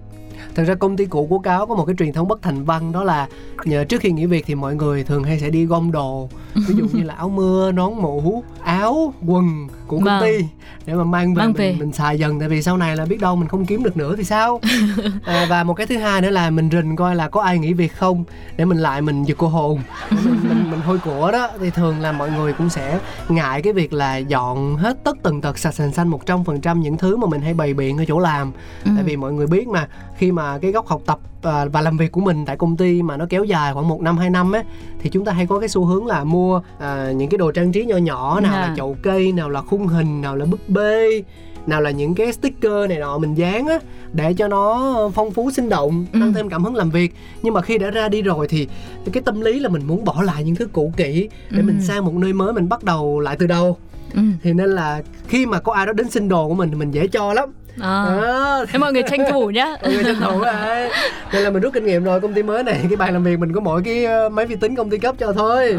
Thật 0.55 0.64
ra 0.64 0.75
công 0.75 0.97
ty 0.97 1.05
cũ 1.07 1.27
của 1.31 1.38
Cáo 1.38 1.66
có 1.66 1.75
một 1.75 1.85
cái 1.85 1.97
truyền 1.99 2.12
thống 2.12 2.29
bất 2.29 2.42
thành 2.42 2.64
văn 2.64 2.92
đó 2.92 3.05
là 3.05 3.27
nhờ 3.64 3.85
trước 3.85 4.01
khi 4.01 4.11
nghỉ 4.11 4.27
việc 4.27 4.44
thì 4.47 4.55
mọi 4.55 4.75
người 4.75 5.05
thường 5.05 5.25
hay 5.25 5.38
sẽ 5.40 5.51
đi 5.51 5.64
gom 5.66 5.92
đồ 5.92 6.29
ví 6.55 6.75
dụ 6.79 6.85
như 6.92 7.03
là 7.03 7.14
áo 7.14 7.29
mưa, 7.29 7.73
nón 7.73 7.92
mũ, 7.94 8.44
áo, 8.62 9.14
quần 9.27 9.68
của 9.87 9.97
công 9.97 10.05
Vâng. 10.05 10.23
ty 10.23 10.44
để 10.87 10.94
mà 10.94 11.05
mang 11.05 11.35
về, 11.35 11.38
Mang 11.38 11.53
mình, 11.53 11.57
về. 11.57 11.77
mình 11.79 11.92
xài 11.92 12.18
dần 12.18 12.40
tại 12.40 12.49
vì 12.49 12.62
sau 12.62 12.77
này 12.77 12.97
là 12.97 13.05
biết 13.05 13.20
đâu 13.20 13.37
mình 13.37 13.49
không 13.49 13.66
kiếm 13.66 13.83
được 13.83 13.97
nữa 13.97 14.14
thì 14.16 14.25
sao 14.25 14.61
à, 15.25 15.47
và 15.51 15.64
một 15.64 15.75
cái 15.75 15.87
thứ 15.87 15.97
hai 15.97 16.20
nữa 16.20 16.31
là 16.31 16.51
mình 16.51 16.68
rình 16.73 16.97
coi 16.97 17.16
là 17.16 17.29
có 17.29 17.40
ai 17.42 17.59
nghỉ 17.59 17.73
việc 17.73 17.97
không 17.97 18.25
để 18.57 18.64
mình 18.64 18.79
lại 18.79 19.03
mình 19.03 19.25
giật 19.25 19.35
cô 19.38 19.49
hồn 19.49 19.81
mình, 20.11 20.38
mình, 20.49 20.70
mình 20.70 20.81
hôi 20.81 20.99
của 20.99 21.31
đó 21.33 21.49
thì 21.61 21.70
thường 21.70 22.01
là 22.01 22.12
mọi 22.12 22.31
người 22.31 22.53
cũng 22.53 22.68
sẽ 22.68 22.99
ngại 23.29 23.62
cái 23.62 23.73
việc 23.73 23.92
là 23.92 24.16
dọn 24.16 24.77
hết 24.77 25.05
tất 25.05 25.16
tần 25.23 25.40
tật 25.40 25.59
sạch 25.59 25.75
sành 25.75 25.92
xanh 25.92 26.09
một 26.09 26.27
trăm 26.27 26.44
phần 26.44 26.61
trăm 26.61 26.81
những 26.81 26.97
thứ 26.97 27.16
mà 27.16 27.27
mình 27.27 27.40
hay 27.40 27.55
bày 27.55 27.75
biện 27.75 27.99
ở 27.99 28.05
chỗ 28.09 28.18
làm 28.18 28.53
Ừ. 28.85 28.90
tại 28.94 29.05
vì 29.05 29.16
mọi 29.16 29.33
người 29.33 29.47
biết 29.47 29.68
mà 29.68 29.88
khi 30.18 30.24
mà 30.33 30.59
cái 30.59 30.73
góc 30.73 30.87
học 30.87 31.03
tập 31.07 31.19
à, 31.43 31.65
và 31.73 31.81
làm 31.81 31.97
việc 31.97 32.13
của 32.13 32.21
mình 32.21 32.45
tại 32.47 32.57
công 32.57 32.77
ty 32.77 33.03
mà 33.03 33.17
nó 33.17 33.27
kéo 33.29 33.45
dài 33.45 33.75
khoảng 33.75 33.89
một 33.89 34.01
năm 34.03 34.19
hai 34.19 34.31
năm 34.31 34.53
á 34.53 34.63
thì 35.03 35.11
chúng 35.11 35.25
ta 35.25 35.33
hay 35.33 35.47
có 35.47 35.61
cái 35.61 35.69
xu 35.69 35.85
hướng 35.85 36.07
là 36.07 36.25
mua 36.25 36.61
à, 36.79 37.13
những 37.17 37.29
cái 37.31 37.39
đồ 37.39 37.51
trang 37.53 37.73
trí 37.73 37.85
nhỏ 37.85 37.97
nhỏ 37.97 38.41
nào 38.41 38.53
là 38.61 38.67
Dạ. 38.69 38.75
chậu 38.77 38.97
cây 39.03 39.33
nào 39.33 39.51
là 39.51 39.61
khung 39.61 39.87
hình 39.87 40.21
nào 40.21 40.37
là 40.37 40.45
búp 40.45 40.61
bê 40.69 41.23
nào 41.67 41.81
là 41.81 41.91
những 41.91 42.15
cái 42.15 42.33
sticker 42.33 42.89
này 42.89 42.99
nọ 42.99 43.19
mình 43.19 43.35
dán 43.35 43.67
á 43.67 43.79
để 44.13 44.35
cho 44.35 44.49
nó 44.49 44.95
phong 45.15 45.31
phú 45.31 45.51
sinh 45.51 45.69
động 45.69 46.07
tăng 46.13 46.23
Ừ. 46.23 46.33
thêm 46.35 46.49
cảm 46.49 46.65
hứng 46.65 46.75
làm 46.75 46.91
việc 46.91 47.15
nhưng 47.43 47.55
mà 47.55 47.63
khi 47.63 47.79
đã 47.79 47.91
ra 47.91 48.09
đi 48.09 48.23
rồi 48.23 48.49
thì 48.49 48.69
cái 49.13 49.23
tâm 49.23 49.41
lý 49.41 49.59
là 49.61 49.69
mình 49.69 49.87
muốn 49.87 50.05
bỏ 50.05 50.23
lại 50.23 50.45
những 50.45 50.55
thứ 50.55 50.69
cũ 50.73 50.93
kỹ 50.97 51.29
để 51.51 51.63
mình 51.63 51.79
Ừ. 51.79 51.85
sang 51.85 52.05
một 52.05 52.15
nơi 52.15 52.33
mới 52.33 52.53
mình 52.53 52.69
bắt 52.69 52.85
đầu 52.85 53.21
lại 53.21 53.37
từ 53.39 53.47
đầu 53.47 53.77
ừ. 54.15 54.21
thì 54.43 54.53
nên 54.53 54.71
là 54.71 55.03
khi 55.29 55.47
mà 55.47 55.61
có 55.61 55.73
ai 55.73 55.87
đó 55.87 55.93
đến 55.93 56.11
xin 56.11 56.29
đồ 56.29 56.49
của 56.49 56.55
mình 56.55 56.69
thì 56.71 56.75
mình 56.77 56.91
dễ 56.91 57.07
cho 57.07 57.33
lắm 57.33 57.53
à. 57.81 58.21
Đó, 58.23 58.65
thế 58.69 58.79
mọi 58.79 58.93
người 58.93 59.03
tranh 59.03 59.21
thủ 59.31 59.51
nhá. 59.51 59.77
Mọi 59.83 59.93
người 59.93 60.05
tranh 60.05 60.21
thủ 60.21 60.41
đấy. 60.45 60.91
Nên 61.33 61.43
là 61.43 61.51
mình 61.51 61.63
rút 61.63 61.73
kinh 61.73 61.87
nghiệm 61.87 62.05
rồi 62.05 62.21
công 62.21 62.35
ty 62.35 62.43
mới 62.43 62.63
này 62.63 62.81
cái 62.89 62.97
bàn 62.97 63.13
làm 63.13 63.25
việc 63.25 63.39
mình 63.39 63.53
có 63.53 63.61
mỗi 63.61 63.83
cái 63.85 64.05
ờ, 64.05 64.29
máy 64.29 64.47
vi 64.47 64.57
tính 64.57 64.77
công 64.77 64.91
ty 64.91 64.99
cấp 64.99 65.15
cho 65.19 65.33
thôi. 65.33 65.79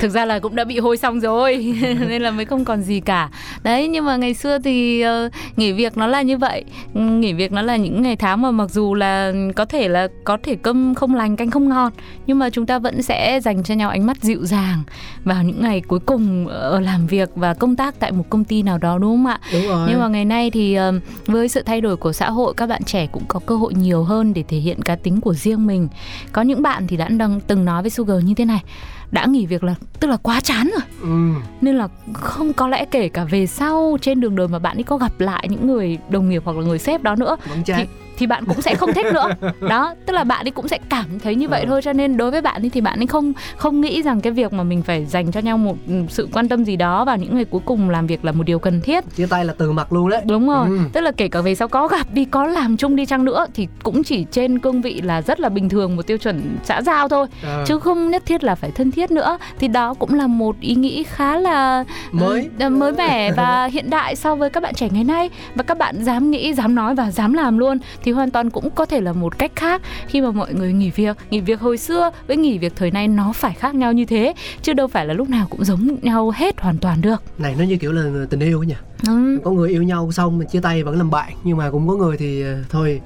Thực 0.00 0.08
ra 0.08 0.24
là 0.24 0.38
cũng 0.38 0.56
đã 0.56 0.64
bị 0.64 0.78
hôi 0.78 0.96
xong 0.96 1.20
rồi 1.20 1.74
nên 2.08 2.22
là 2.22 2.30
mới 2.30 2.44
không 2.44 2.64
còn 2.64 2.82
gì 2.82 3.00
cả. 3.00 3.28
Đấy 3.62 3.88
nhưng 3.88 4.04
mà 4.04 4.16
ngày 4.16 4.34
xưa 4.34 4.58
thì 4.58 5.00
ờ, 5.00 5.28
nghỉ 5.56 5.72
việc 5.72 5.96
nó 5.96 6.06
là 6.06 6.22
như 6.22 6.38
vậy. 6.38 6.64
Ừ, 6.94 7.00
nghỉ 7.00 7.32
việc 7.32 7.52
nó 7.52 7.62
là 7.62 7.76
những 7.76 8.02
ngày 8.02 8.16
tháng 8.16 8.42
mà 8.42 8.50
mặc 8.50 8.70
dù 8.70 8.94
là 8.94 9.32
có 9.56 9.64
thể 9.64 9.88
là 9.88 10.08
có 10.24 10.38
thể 10.42 10.54
cơm 10.62 10.94
không 10.94 11.14
lành 11.14 11.36
canh 11.36 11.50
không 11.50 11.68
ngon 11.68 11.92
nhưng 12.26 12.38
mà 12.38 12.50
chúng 12.50 12.66
ta 12.66 12.78
vẫn 12.78 13.02
sẽ 13.02 13.40
dành 13.42 13.62
cho 13.62 13.74
nhau 13.74 13.90
ánh 13.90 14.06
mắt 14.06 14.16
dịu 14.22 14.44
dàng 14.44 14.82
vào 15.28 15.42
những 15.42 15.62
ngày 15.62 15.80
cuối 15.80 15.98
cùng 15.98 16.46
ở 16.46 16.80
làm 16.80 17.06
việc 17.06 17.30
và 17.34 17.54
công 17.54 17.76
tác 17.76 18.00
tại 18.00 18.12
một 18.12 18.24
công 18.30 18.44
ty 18.44 18.62
nào 18.62 18.78
đó 18.78 18.98
đúng 18.98 19.16
không 19.16 19.26
ạ? 19.26 19.40
Đúng 19.52 19.68
rồi. 19.68 19.88
Nhưng 19.90 20.00
mà 20.00 20.08
ngày 20.08 20.24
nay 20.24 20.50
thì 20.50 20.74
ờm, 20.74 21.00
với 21.26 21.48
sự 21.48 21.62
thay 21.62 21.80
đổi 21.80 21.96
của 21.96 22.12
xã 22.12 22.30
hội 22.30 22.54
các 22.56 22.66
bạn 22.66 22.82
trẻ 22.82 23.06
cũng 23.06 23.22
có 23.28 23.40
cơ 23.46 23.56
hội 23.56 23.74
nhiều 23.74 24.04
hơn 24.04 24.34
để 24.34 24.44
thể 24.48 24.56
hiện 24.56 24.82
cá 24.82 24.96
tính 24.96 25.20
của 25.20 25.34
riêng 25.34 25.66
mình. 25.66 25.88
Có 26.32 26.42
những 26.42 26.62
bạn 26.62 26.86
thì 26.86 26.96
đã 26.96 27.08
đang 27.08 27.40
từng 27.40 27.64
nói 27.64 27.82
với 27.82 27.90
Sugar 27.90 28.24
như 28.24 28.34
thế 28.34 28.44
này 28.44 28.62
đã 29.10 29.26
nghỉ 29.26 29.46
việc 29.46 29.64
là 29.64 29.74
tức 30.00 30.08
là 30.08 30.16
quá 30.16 30.40
chán 30.40 30.70
rồi. 30.72 30.82
Ừ. 31.02 31.40
nên 31.60 31.76
là 31.76 31.88
không 32.12 32.52
có 32.52 32.68
lẽ 32.68 32.84
kể 32.84 33.08
cả 33.08 33.24
về 33.24 33.46
sau 33.46 33.96
trên 34.00 34.20
đường 34.20 34.36
đời 34.36 34.48
mà 34.48 34.58
bạn 34.58 34.76
ấy 34.76 34.82
có 34.82 34.96
gặp 34.96 35.20
lại 35.20 35.46
những 35.50 35.66
người 35.66 35.98
đồng 36.10 36.28
nghiệp 36.28 36.42
hoặc 36.44 36.56
là 36.56 36.64
người 36.64 36.78
sếp 36.78 37.02
đó 37.02 37.14
nữa 37.14 37.36
chán 37.64 37.86
thì 38.18 38.26
bạn 38.26 38.44
cũng 38.44 38.60
sẽ 38.62 38.74
không 38.74 38.92
thích 38.94 39.06
nữa. 39.12 39.28
Đó 39.68 39.94
tức 40.06 40.12
là 40.12 40.24
bạn 40.24 40.46
ấy 40.46 40.50
cũng 40.50 40.68
sẽ 40.68 40.78
cảm 40.88 41.04
thấy 41.22 41.34
như 41.34 41.48
vậy 41.48 41.60
Ờ. 41.60 41.66
thôi 41.68 41.80
cho 41.82 41.92
nên 41.92 42.16
đối 42.16 42.30
với 42.30 42.40
bạn 42.42 42.62
ấy 42.64 42.70
thì 42.70 42.80
bạn 42.80 43.00
ấy 43.00 43.06
không 43.06 43.32
không 43.56 43.80
nghĩ 43.80 44.02
rằng 44.02 44.20
cái 44.20 44.32
việc 44.32 44.52
mà 44.52 44.62
mình 44.62 44.82
phải 44.82 45.06
dành 45.06 45.32
cho 45.32 45.40
nhau 45.40 45.58
một 45.58 45.76
ừ, 45.88 45.94
sự 46.08 46.28
quan 46.32 46.48
tâm 46.48 46.64
gì 46.64 46.76
đó 46.76 47.04
vào 47.04 47.16
những 47.16 47.34
ngày 47.34 47.44
cuối 47.44 47.60
cùng 47.64 47.90
làm 47.90 48.06
việc 48.06 48.24
là 48.24 48.32
một 48.32 48.44
điều 48.46 48.58
cần 48.58 48.80
thiết. 48.80 49.04
Chia 49.16 49.26
tay 49.26 49.44
là 49.44 49.54
từ 49.58 49.72
mặt 49.72 49.92
luôn 49.92 50.08
đấy. 50.10 50.22
Đúng 50.24 50.48
rồi 50.48 50.66
Ừ. 50.68 50.78
tức 50.92 51.00
là 51.00 51.10
kể 51.16 51.28
cả 51.28 51.40
về 51.40 51.54
sau 51.54 51.68
có 51.68 51.88
gặp 51.88 52.06
đi 52.12 52.24
có 52.24 52.44
làm 52.46 52.76
chung 52.76 52.96
đi 52.96 53.06
chăng 53.06 53.24
nữa 53.24 53.46
thì 53.54 53.68
cũng 53.82 54.02
chỉ 54.04 54.24
trên 54.30 54.58
cương 54.58 54.82
vị 54.82 55.00
là 55.00 55.22
rất 55.22 55.40
là 55.40 55.48
bình 55.48 55.68
thường 55.68 55.96
một 55.96 56.06
tiêu 56.06 56.18
chuẩn 56.18 56.56
xã 56.64 56.82
giao 56.82 57.08
thôi. 57.08 57.26
Ờ, 57.42 57.64
chứ 57.66 57.78
không 57.78 58.10
nhất 58.10 58.22
thiết 58.26 58.44
là 58.44 58.54
phải 58.54 58.70
thân 58.70 58.90
thiết 58.90 59.10
nữa. 59.10 59.38
Thì 59.58 59.68
đó 59.68 59.94
cũng 59.94 60.14
là 60.14 60.26
một 60.26 60.56
ý 60.60 60.74
nghĩ 60.74 61.02
khá 61.02 61.36
là 61.38 61.84
mới. 62.12 62.48
ừ, 62.60 62.68
mới 62.68 62.92
mẻ 62.92 63.32
và 63.32 63.64
hiện 63.72 63.90
đại 63.90 64.16
so 64.16 64.34
với 64.34 64.50
các 64.50 64.62
bạn 64.62 64.74
trẻ 64.74 64.88
ngày 64.92 65.04
nay. 65.04 65.30
Và 65.54 65.62
các 65.62 65.78
bạn 65.78 66.04
dám 66.04 66.30
nghĩ 66.30 66.54
dám 66.54 66.74
nói 66.74 66.94
và 66.94 67.10
dám 67.10 67.32
làm 67.32 67.58
luôn. 67.58 67.78
Thì 68.02 68.07
thì 68.08 68.12
hoàn 68.12 68.30
toàn 68.30 68.50
cũng 68.50 68.70
có 68.70 68.86
thể 68.86 69.00
là 69.00 69.12
một 69.12 69.38
cách 69.38 69.52
khác. 69.56 69.82
Khi 70.06 70.20
mà 70.20 70.30
mọi 70.30 70.54
người 70.54 70.72
nghỉ 70.72 70.90
việc 70.90 71.16
nghỉ 71.30 71.40
việc 71.40 71.60
hồi 71.60 71.78
xưa 71.78 72.10
với 72.26 72.36
nghỉ 72.36 72.58
việc 72.58 72.72
thời 72.76 72.90
nay 72.90 73.08
nó 73.08 73.32
phải 73.32 73.54
khác 73.54 73.74
nhau 73.74 73.92
như 73.92 74.04
thế, 74.04 74.34
chứ 74.62 74.72
đâu 74.72 74.88
phải 74.88 75.06
là 75.06 75.14
lúc 75.14 75.28
nào 75.28 75.46
cũng 75.50 75.64
giống 75.64 75.96
nhau 76.02 76.30
hết 76.30 76.60
hoàn 76.60 76.78
toàn 76.78 77.00
được. 77.00 77.22
Này, 77.38 77.54
nó 77.58 77.64
như 77.64 77.76
kiểu 77.76 77.92
là 77.92 78.26
tình 78.30 78.40
yêu 78.40 78.60
ấy 78.60 78.66
nhỉ? 78.66 78.74
Ừ. 79.06 79.38
có 79.44 79.50
người 79.50 79.70
yêu 79.70 79.82
nhau 79.82 80.12
xong 80.12 80.38
mình 80.38 80.48
chia 80.48 80.60
tay 80.60 80.82
vẫn 80.82 80.98
làm 80.98 81.10
bạn 81.10 81.32
nhưng 81.44 81.56
mà 81.56 81.70
cũng 81.70 81.88
có 81.88 81.94
người 81.94 82.16
thì 82.16 82.42
ờ, 82.42 82.56
thôi 82.68 83.00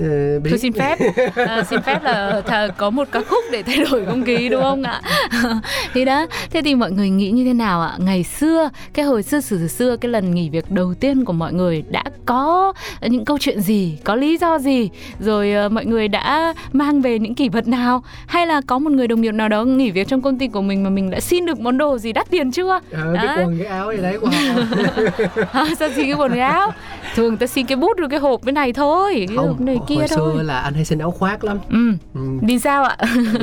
ờ, 0.00 0.40
biết 0.40 0.50
Tôi 0.50 0.58
xin 0.58 0.72
phép 0.72 0.98
à, 1.34 1.62
xin 1.70 1.82
phép 1.82 2.02
là 2.02 2.42
thà 2.46 2.68
có 2.76 2.90
một 2.90 3.08
ca 3.12 3.20
khúc 3.20 3.44
để 3.52 3.62
thay 3.62 3.76
đổi 3.90 4.06
không 4.06 4.24
khí 4.24 4.48
đúng 4.48 4.62
không 4.62 4.82
ạ? 4.82 5.00
thì 5.94 6.04
đó, 6.04 6.26
thế 6.50 6.62
thì 6.64 6.74
mọi 6.74 6.92
người 6.92 7.10
nghĩ 7.10 7.30
như 7.30 7.44
thế 7.44 7.52
nào 7.52 7.80
ạ? 7.80 7.94
Ngày 7.98 8.24
xưa, 8.24 8.70
cái 8.92 9.04
hồi 9.04 9.22
xưa 9.22 9.40
xưa 9.40 9.66
xưa 9.66 9.96
cái 9.96 10.10
lần 10.10 10.34
nghỉ 10.34 10.50
việc 10.50 10.70
đầu 10.70 10.94
tiên 10.94 11.24
của 11.24 11.32
mọi 11.32 11.52
người 11.52 11.84
đã 11.90 12.04
có 12.26 12.72
những 13.02 13.24
câu 13.24 13.38
chuyện 13.38 13.60
gì, 13.60 13.98
có 14.04 14.14
lý 14.14 14.36
do 14.36 14.58
gì, 14.58 14.90
rồi 15.20 15.66
uh, 15.66 15.72
mọi 15.72 15.84
người 15.84 16.08
đã 16.08 16.54
mang 16.72 17.00
về 17.00 17.18
những 17.18 17.34
kỷ 17.34 17.48
vật 17.48 17.68
nào, 17.68 18.02
hay 18.26 18.46
là 18.46 18.60
có 18.66 18.78
một 18.78 18.92
người 18.92 19.08
đồng 19.08 19.20
nghiệp 19.20 19.34
nào 19.34 19.48
đó 19.48 19.64
nghỉ 19.64 19.90
việc 19.90 20.08
trong 20.08 20.22
công 20.22 20.38
ty 20.38 20.48
của 20.48 20.62
mình 20.62 20.84
mà 20.84 20.90
mình 20.90 21.10
đã 21.10 21.20
xin 21.20 21.46
được 21.46 21.60
món 21.60 21.78
đồ 21.78 21.98
gì 21.98 22.12
đắt 22.12 22.30
tiền 22.30 22.52
chưa? 22.52 22.80
ờ, 22.92 23.14
cái 23.14 23.36
quần 23.36 23.58
cái 23.58 23.66
áo 23.66 23.92
gì 23.92 24.02
đấy 24.02 24.18
của 24.20 24.30
à, 25.52 25.64
sao 25.78 25.88
xin 25.96 26.06
cái 26.06 26.14
quần 26.18 26.38
áo? 26.38 26.72
Thường 27.14 27.36
ta 27.36 27.46
xin 27.46 27.66
cái 27.66 27.76
bút 27.76 27.96
rồi 27.98 28.08
cái 28.08 28.18
hộp 28.20 28.40
cái 28.44 28.52
này 28.52 28.72
thôi, 28.72 29.24
cái 29.28 29.36
hộp 29.36 29.46
không 29.56 29.64
này 29.66 29.78
kia 29.88 29.94
hồi 29.94 30.08
thôi. 30.08 30.32
xưa 30.36 30.42
là 30.42 30.58
anh 30.58 30.74
hay 30.74 30.84
xin 30.84 30.98
áo 30.98 31.10
khoác 31.10 31.44
lắm 31.44 31.58
Ừ, 31.70 31.92
ừ. 32.14 32.20
đi 32.40 32.58
sao 32.58 32.84
ạ? 32.84 32.96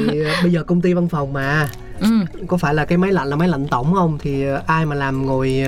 thì 0.10 0.22
ờ, 0.24 0.32
bây 0.44 0.52
giờ 0.52 0.64
công 0.64 0.82
ty 0.82 0.94
văn 0.94 1.08
phòng 1.08 1.34
mà 1.34 1.68
ừ. 2.00 2.08
có 2.48 2.58
phải 2.58 2.74
là 2.74 2.86
cái 2.86 2.98
máy 2.98 3.12
lạnh 3.12 3.28
là 3.28 3.36
máy 3.36 3.48
lạnh 3.48 3.68
tổng 3.68 3.94
không 3.94 4.18
thì 4.22 4.48
ờ, 4.48 4.62
ai 4.68 4.86
mà 4.86 4.96
làm 4.96 5.26
ngồi 5.26 5.64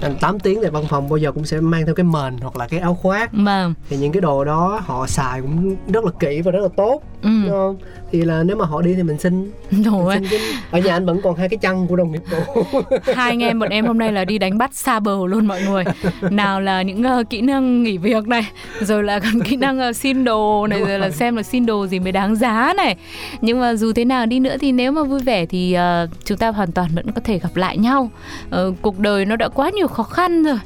ờ, 0.00 0.10
8 0.20 0.38
tiếng 0.38 0.58
tại 0.62 0.70
văn 0.70 0.84
phòng 0.88 1.08
bao 1.08 1.16
giờ 1.16 1.32
cũng 1.32 1.44
sẽ 1.44 1.60
mang 1.60 1.86
theo 1.86 1.94
cái 1.94 2.04
mền 2.04 2.36
hoặc 2.42 2.56
là 2.56 2.68
cái 2.68 2.80
áo 2.80 2.94
khoác 2.94 3.34
Mà 3.34 3.68
thì 3.90 3.96
những 3.96 4.12
cái 4.12 4.20
đồ 4.20 4.44
đó 4.44 4.80
họ 4.86 5.06
xài 5.06 5.40
cũng 5.40 5.76
rất 5.92 6.04
là 6.04 6.10
kỹ 6.20 6.40
và 6.44 6.50
rất 6.52 6.60
là 6.62 6.68
tốt 6.76 7.02
ừ. 7.26 7.42
đúng 7.42 7.50
không? 7.50 7.76
Thì 8.12 8.22
là 8.22 8.42
nếu 8.42 8.56
mà 8.56 8.64
họ 8.64 8.82
đi 8.82 8.94
thì 8.94 9.02
mình 9.02 9.18
xin, 9.18 9.50
Đồ 9.84 10.04
mình 10.04 10.20
xin 10.20 10.30
cái... 10.30 10.40
ở 10.70 10.78
nhà 10.78 10.92
anh 10.92 11.06
vẫn 11.06 11.20
còn 11.22 11.36
hai 11.36 11.48
cái 11.48 11.58
chăn 11.58 11.86
của 11.86 11.96
đồng 11.96 12.12
nghiệp 12.12 12.22
cũ. 12.30 12.62
Hai 13.14 13.30
anh 13.30 13.42
em 13.42 13.58
bọn 13.58 13.68
em 13.68 13.86
hôm 13.86 13.98
nay 13.98 14.12
là 14.12 14.24
đi 14.24 14.38
đánh 14.38 14.58
bắt 14.58 14.74
xa 14.74 15.00
bờ 15.00 15.16
luôn 15.26 15.46
mọi 15.46 15.62
người. 15.62 15.84
Nào 16.30 16.60
là 16.60 16.82
những 16.82 17.02
uh, 17.20 17.30
kỹ 17.30 17.40
năng 17.40 17.82
nghỉ 17.82 17.98
việc 17.98 18.28
này 18.28 18.50
rồi 18.80 19.02
là 19.02 19.18
còn 19.18 19.40
kỹ 19.40 19.56
năng 19.56 19.88
uh, 19.88 19.96
xin 19.96 20.24
đồ 20.24 20.66
này 20.66 20.78
Đúng 20.78 20.88
rồi 20.88 20.98
là 20.98 21.06
rồi. 21.06 21.16
xem 21.16 21.36
là 21.36 21.42
xin 21.42 21.66
đồ 21.66 21.86
gì 21.86 21.98
mới 21.98 22.12
đáng 22.12 22.36
giá 22.36 22.72
này. 22.76 22.96
Nhưng 23.40 23.60
mà 23.60 23.74
dù 23.74 23.92
thế 23.92 24.04
nào 24.04 24.26
đi 24.26 24.40
nữa 24.40 24.56
thì 24.60 24.72
nếu 24.72 24.92
mà 24.92 25.02
vui 25.02 25.20
vẻ 25.20 25.46
thì 25.46 25.76
uh, 26.04 26.10
chúng 26.24 26.38
ta 26.38 26.48
hoàn 26.48 26.72
toàn 26.72 26.90
vẫn 26.94 27.12
có 27.12 27.20
thể 27.24 27.38
gặp 27.38 27.56
lại 27.56 27.78
nhau. 27.78 28.10
Ờ, 28.50 28.72
cuộc 28.82 28.98
đời 28.98 29.24
nó 29.24 29.36
đã 29.36 29.48
quá 29.48 29.70
nhiều 29.70 29.88
khó 29.88 30.02
khăn 30.02 30.44
rồi. 30.44 30.58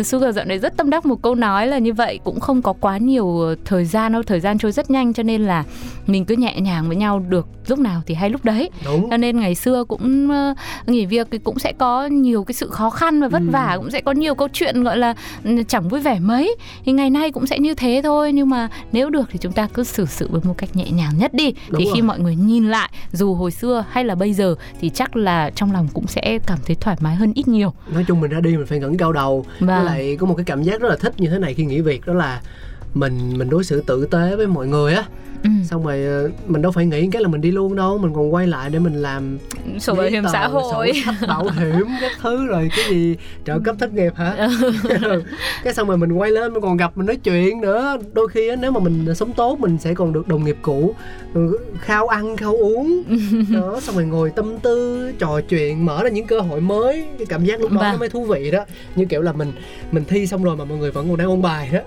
Uh, 0.00 0.06
Sugar 0.06 0.36
dạo 0.36 0.44
này 0.44 0.58
rất 0.58 0.76
tâm 0.76 0.90
đắc 0.90 1.06
một 1.06 1.22
câu 1.22 1.34
nói 1.34 1.66
là 1.66 1.78
như 1.78 1.92
vậy 1.92 2.20
cũng 2.24 2.40
không 2.40 2.62
có 2.62 2.72
quá 2.72 2.98
nhiều 2.98 3.54
thời 3.64 3.84
gian 3.84 4.12
đâu. 4.12 4.22
Thời 4.22 4.40
gian 4.40 4.58
trôi 4.58 4.72
rất 4.72 4.90
nhanh 4.90 5.12
cho 5.12 5.22
nên 5.22 5.44
là 5.44 5.64
mình 6.06 6.24
cứ 6.24 6.36
nhẹ 6.36 6.60
nhàng 6.60 6.88
với 6.88 6.96
nhau 6.96 7.18
được 7.28 7.46
lúc 7.68 7.78
nào 7.78 8.02
thì 8.06 8.14
hay 8.14 8.30
lúc 8.30 8.44
đấy. 8.44 8.70
Đúng. 8.84 9.10
Cho 9.10 9.16
nên 9.16 9.40
ngày 9.40 9.54
xưa 9.54 9.84
cũng 9.84 10.30
ờ, 10.30 10.54
nghỉ 10.86 11.06
việc 11.06 11.28
thì 11.30 11.38
cũng 11.38 11.58
sẽ 11.58 11.72
có 11.78 12.06
nhiều 12.06 12.44
cái 12.44 12.54
sự 12.54 12.68
khó 12.70 12.90
khăn 12.90 13.20
và 13.20 13.28
vất 13.28 13.42
Ừ. 13.46 13.50
vả 13.50 13.74
cũng 13.76 13.90
sẽ 13.90 14.00
có 14.00 14.12
nhiều 14.12 14.34
câu 14.34 14.48
chuyện 14.52 14.82
gọi 14.84 14.98
là 14.98 15.14
ừ, 15.44 15.62
chẳng 15.68 15.88
vui 15.88 16.00
vẻ 16.00 16.18
mấy. 16.18 16.56
Thì 16.84 16.92
ngày 16.92 17.10
nay 17.10 17.30
cũng 17.30 17.46
sẽ 17.46 17.58
như 17.58 17.74
thế 17.74 18.00
thôi 18.04 18.32
nhưng 18.32 18.50
mà 18.50 18.68
nếu 18.92 19.10
được 19.10 19.28
thì 19.32 19.38
chúng 19.38 19.52
ta 19.52 19.68
cứ 19.74 19.84
xử 19.84 20.06
sự 20.06 20.28
với 20.30 20.40
một 20.44 20.54
cách 20.58 20.76
nhẹ 20.76 20.90
nhàng 20.90 21.12
nhất 21.18 21.34
đi. 21.34 21.52
Đúng 21.68 21.78
thì 21.78 21.84
rồi. 21.84 21.94
khi 21.94 22.02
mọi 22.02 22.18
người 22.20 22.36
nhìn 22.36 22.68
lại 22.70 22.90
dù 23.12 23.34
hồi 23.34 23.50
xưa 23.50 23.84
hay 23.90 24.04
là 24.04 24.14
bây 24.14 24.32
giờ 24.32 24.54
thì 24.80 24.88
chắc 24.88 25.16
là 25.16 25.50
trong 25.50 25.72
lòng 25.72 25.88
cũng 25.94 26.06
sẽ 26.06 26.38
cảm 26.46 26.58
thấy 26.66 26.76
thoải 26.80 26.96
mái 27.00 27.14
hơn 27.14 27.32
ít 27.34 27.48
nhiều. 27.48 27.72
Nói 27.92 28.04
chung 28.08 28.20
mình 28.20 28.30
ra 28.30 28.40
đi 28.40 28.56
mình 28.56 28.66
phải 28.66 28.78
ngẩng 28.78 28.96
cao 28.96 29.12
đầu. 29.12 29.44
Với 29.60 29.68
và 29.68 29.82
lại 29.82 30.16
có 30.20 30.26
một 30.26 30.34
cái 30.34 30.44
cảm 30.44 30.62
giác 30.62 30.80
rất 30.80 30.88
là 30.88 30.96
thích 30.96 31.14
như 31.20 31.28
thế 31.28 31.38
này 31.38 31.54
khi 31.54 31.64
nghỉ 31.64 31.80
việc 31.80 32.06
đó 32.06 32.12
là 32.14 32.40
mình 32.94 33.38
mình 33.38 33.50
đối 33.50 33.64
xử 33.64 33.80
tử 33.80 34.06
tế 34.10 34.36
với 34.36 34.46
mọi 34.46 34.66
người 34.66 34.94
á. 34.94 35.04
Ừ, 35.44 35.50
xong 35.64 35.84
rồi 35.86 36.04
ờ, 36.04 36.30
mình 36.46 36.62
đâu 36.62 36.72
phải 36.72 36.86
nghĩ 36.86 37.08
cái 37.12 37.22
là 37.22 37.28
mình 37.28 37.40
đi 37.40 37.50
luôn 37.50 37.76
đâu 37.76 37.98
mình 37.98 38.14
còn 38.14 38.34
quay 38.34 38.46
lại 38.46 38.70
để 38.70 38.78
mình 38.78 38.94
làm 39.02 39.38
sổ 39.78 39.94
bảo 39.94 40.06
hiểm 40.06 40.24
xã 40.32 40.48
hội. 40.48 40.92
sổ 41.20 41.26
bảo 41.28 41.48
hiểm 41.48 41.86
các 42.00 42.12
thứ 42.20 42.46
rồi 42.46 42.70
cái 42.76 42.84
gì 42.90 43.16
trợ 43.44 43.58
cấp 43.58 43.76
thất 43.78 43.92
nghiệp 43.94 44.12
hả? 44.16 44.34
Cái 45.64 45.74
xong 45.74 45.88
rồi 45.88 45.96
mình 45.96 46.12
quay 46.12 46.30
lên 46.30 46.52
mình 46.52 46.62
còn 46.62 46.76
gặp 46.76 46.96
mình 46.96 47.06
nói 47.06 47.16
chuyện 47.16 47.60
nữa. 47.60 47.96
Đôi 48.12 48.28
khi 48.28 48.48
á 48.48 48.56
nếu 48.56 48.70
mà 48.70 48.80
mình 48.80 49.14
sống 49.14 49.32
tốt 49.32 49.60
mình 49.60 49.78
sẽ 49.78 49.94
còn 49.94 50.12
được 50.12 50.28
đồng 50.28 50.44
nghiệp 50.44 50.56
cũ 50.62 50.94
ừ, 51.34 51.58
khao 51.80 52.06
ăn 52.08 52.36
khao 52.36 52.56
uống. 52.56 53.02
Đó 53.52 53.80
xong 53.82 53.94
rồi 53.96 54.04
ngồi 54.04 54.30
tâm 54.30 54.58
tư 54.58 55.10
trò 55.18 55.40
chuyện 55.48 55.84
mở 55.86 56.02
ra 56.02 56.08
những 56.08 56.26
cơ 56.26 56.40
hội 56.40 56.60
mới. 56.60 57.04
Cái 57.18 57.26
cảm 57.26 57.44
giác 57.44 57.60
lúc 57.60 57.70
đó 57.70 57.76
Vâng. 57.80 57.92
nó 57.92 57.98
mới 57.98 58.08
thú 58.08 58.24
vị 58.24 58.50
đó. 58.50 58.64
Như 58.96 59.04
kiểu 59.04 59.22
là 59.22 59.32
mình 59.32 59.52
mình 59.92 60.04
thi 60.08 60.26
xong 60.26 60.44
rồi 60.44 60.56
mà 60.56 60.64
mọi 60.64 60.78
người 60.78 60.90
vẫn 60.90 61.08
còn 61.08 61.16
đang 61.16 61.28
ôn 61.28 61.42
bài 61.42 61.70
đó. 61.72 61.80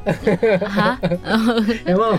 Hả 0.67 0.97
Đúng 1.85 1.97
không 1.97 2.17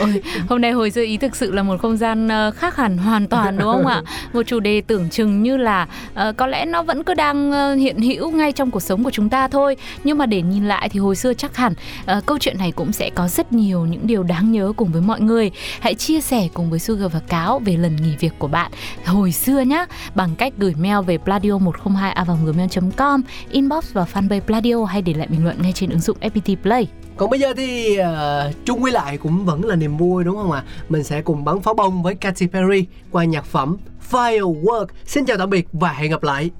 Ôi, 0.00 0.22
hôm 0.48 0.60
nay 0.60 0.72
hồi 0.72 0.90
dư 0.90 1.02
ý 1.04 1.16
thực 1.16 1.36
sự 1.36 1.52
là 1.52 1.62
một 1.62 1.80
không 1.80 1.96
gian 1.96 2.28
ờ, 2.28 2.50
khác 2.50 2.76
hẳn 2.76 2.98
hoàn 2.98 3.28
toàn 3.28 3.58
đúng 3.58 3.72
không 3.72 3.86
ạ? 3.86 4.02
Một 4.32 4.42
chủ 4.46 4.60
đề 4.60 4.80
tưởng 4.80 5.10
chừng 5.10 5.42
như 5.42 5.56
là 5.56 5.86
uh, 6.28 6.36
có 6.36 6.46
lẽ 6.46 6.64
nó 6.64 6.82
vẫn 6.82 7.04
cứ 7.04 7.14
đang 7.14 7.52
ờ, 7.52 7.74
hiện 7.74 7.98
hữu 7.98 8.30
ngay 8.30 8.52
trong 8.52 8.70
cuộc 8.70 8.80
sống 8.80 9.04
của 9.04 9.10
chúng 9.10 9.28
ta 9.28 9.48
thôi. 9.48 9.76
Nhưng 10.04 10.18
mà 10.18 10.26
để 10.26 10.42
nhìn 10.42 10.68
lại 10.68 10.88
thì 10.88 11.00
hồi 11.00 11.16
xưa 11.16 11.34
chắc 11.34 11.56
hẳn 11.56 11.72
uh, 12.16 12.26
câu 12.26 12.38
chuyện 12.38 12.58
này 12.58 12.72
cũng 12.72 12.92
sẽ 12.92 13.10
có 13.14 13.28
rất 13.28 13.52
nhiều 13.52 13.86
những 13.86 14.06
điều 14.06 14.22
đáng 14.22 14.52
nhớ 14.52 14.72
cùng 14.76 14.92
với 14.92 15.02
mọi 15.02 15.20
người. 15.20 15.50
Hãy 15.80 15.94
chia 15.94 16.20
sẻ 16.20 16.48
cùng 16.54 16.70
với 16.70 16.78
Sugar 16.78 17.12
và 17.12 17.20
Cáo 17.28 17.58
về 17.58 17.76
lần 17.76 17.96
nghỉ 17.96 18.16
việc 18.20 18.32
của 18.38 18.48
bạn 18.48 18.70
hồi 19.04 19.32
xưa 19.32 19.60
nhá 19.60 19.86
bằng 20.14 20.30
cách 20.38 20.52
gửi 20.58 20.74
mail 20.78 21.04
về 21.06 21.18
pladio 21.18 21.58
102 21.58 22.14
gmail 22.44 22.68
com 22.96 23.22
inbox 23.50 23.92
vào 23.92 24.06
fanpage 24.12 24.40
Pladio 24.40 24.84
hay 24.84 25.02
để 25.02 25.14
lại 25.14 25.26
bình 25.30 25.44
luận 25.44 25.56
ngay 25.62 25.72
trên 25.72 25.90
ứng 25.90 26.00
dụng 26.00 26.16
FPT 26.20 26.56
Play. 26.62 26.86
Còn 27.20 27.30
bây 27.30 27.40
giờ 27.40 27.54
thì 27.56 27.96
ờ, 27.96 28.46
uh, 28.48 28.66
chung 28.66 28.82
quy 28.82 28.90
lại 28.90 29.18
cũng 29.18 29.44
vẫn 29.44 29.64
là 29.64 29.76
niềm 29.76 29.96
vui 29.96 30.24
đúng 30.24 30.36
không 30.36 30.52
ạ? 30.52 30.64
Mình 30.88 31.04
sẽ 31.04 31.22
cùng 31.22 31.44
bắn 31.44 31.60
pháo 31.60 31.74
bông 31.74 32.02
với 32.02 32.14
Katy 32.14 32.46
Perry 32.46 32.86
qua 33.10 33.24
nhạc 33.24 33.44
phẩm 33.44 33.76
Firework. 34.10 34.86
Xin 35.06 35.26
chào 35.26 35.38
tạm 35.38 35.50
biệt 35.50 35.68
và 35.72 35.92
hẹn 35.92 36.10
gặp 36.10 36.22
lại. 36.22 36.50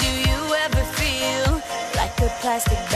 Do 0.00 0.08
you 0.08 0.54
ever 0.54 0.86
feel 0.96 1.54
like 1.96 2.14
a 2.18 2.28
plastic 2.42 2.87